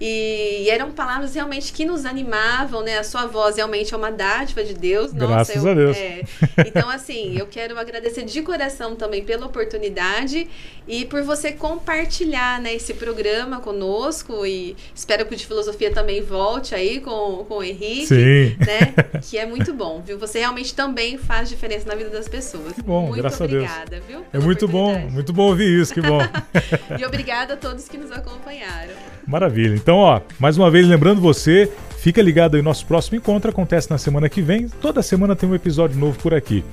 [0.00, 2.98] E, e, eram palavras realmente que nos animavam, né?
[2.98, 5.12] A sua voz realmente é uma dádiva de Deus.
[5.12, 5.96] Graças Nossa, eu, a Deus.
[5.96, 6.22] É,
[6.66, 10.48] então, assim, eu quero agradecer de coração também pela oportunidade
[10.86, 14.44] e por você compartilhar né, esse programa conosco.
[14.44, 18.06] E espero que o de filosofia também volte aí com, com o Henrique.
[18.06, 18.56] Sim.
[18.58, 19.20] Né?
[19.22, 20.18] Que é muito bom, viu?
[20.18, 22.72] Você realmente também faz diferença na vida das pessoas.
[22.74, 24.04] Que bom, muito graças obrigada, a Deus.
[24.06, 24.24] viu?
[24.32, 26.18] É muito bom, muito bom ouvir isso, que bom.
[26.98, 28.92] e obrigada a todos que nos acompanharam.
[29.26, 29.74] Maravilha.
[29.84, 33.98] Então, ó, mais uma vez lembrando você, fica ligado aí, nosso próximo encontro acontece na
[33.98, 34.66] semana que vem.
[34.66, 36.64] Toda semana tem um episódio novo por aqui.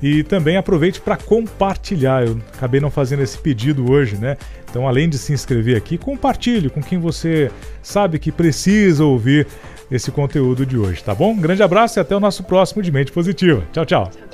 [0.00, 2.24] E também aproveite para compartilhar.
[2.24, 4.36] Eu acabei não fazendo esse pedido hoje, né?
[4.70, 7.50] Então, além de se inscrever aqui, compartilhe com quem você
[7.82, 9.48] sabe que precisa ouvir
[9.90, 11.32] esse conteúdo de hoje, tá bom?
[11.32, 13.64] Um grande abraço e até o nosso próximo de Mente Positiva.
[13.72, 14.29] Tchau, tchau.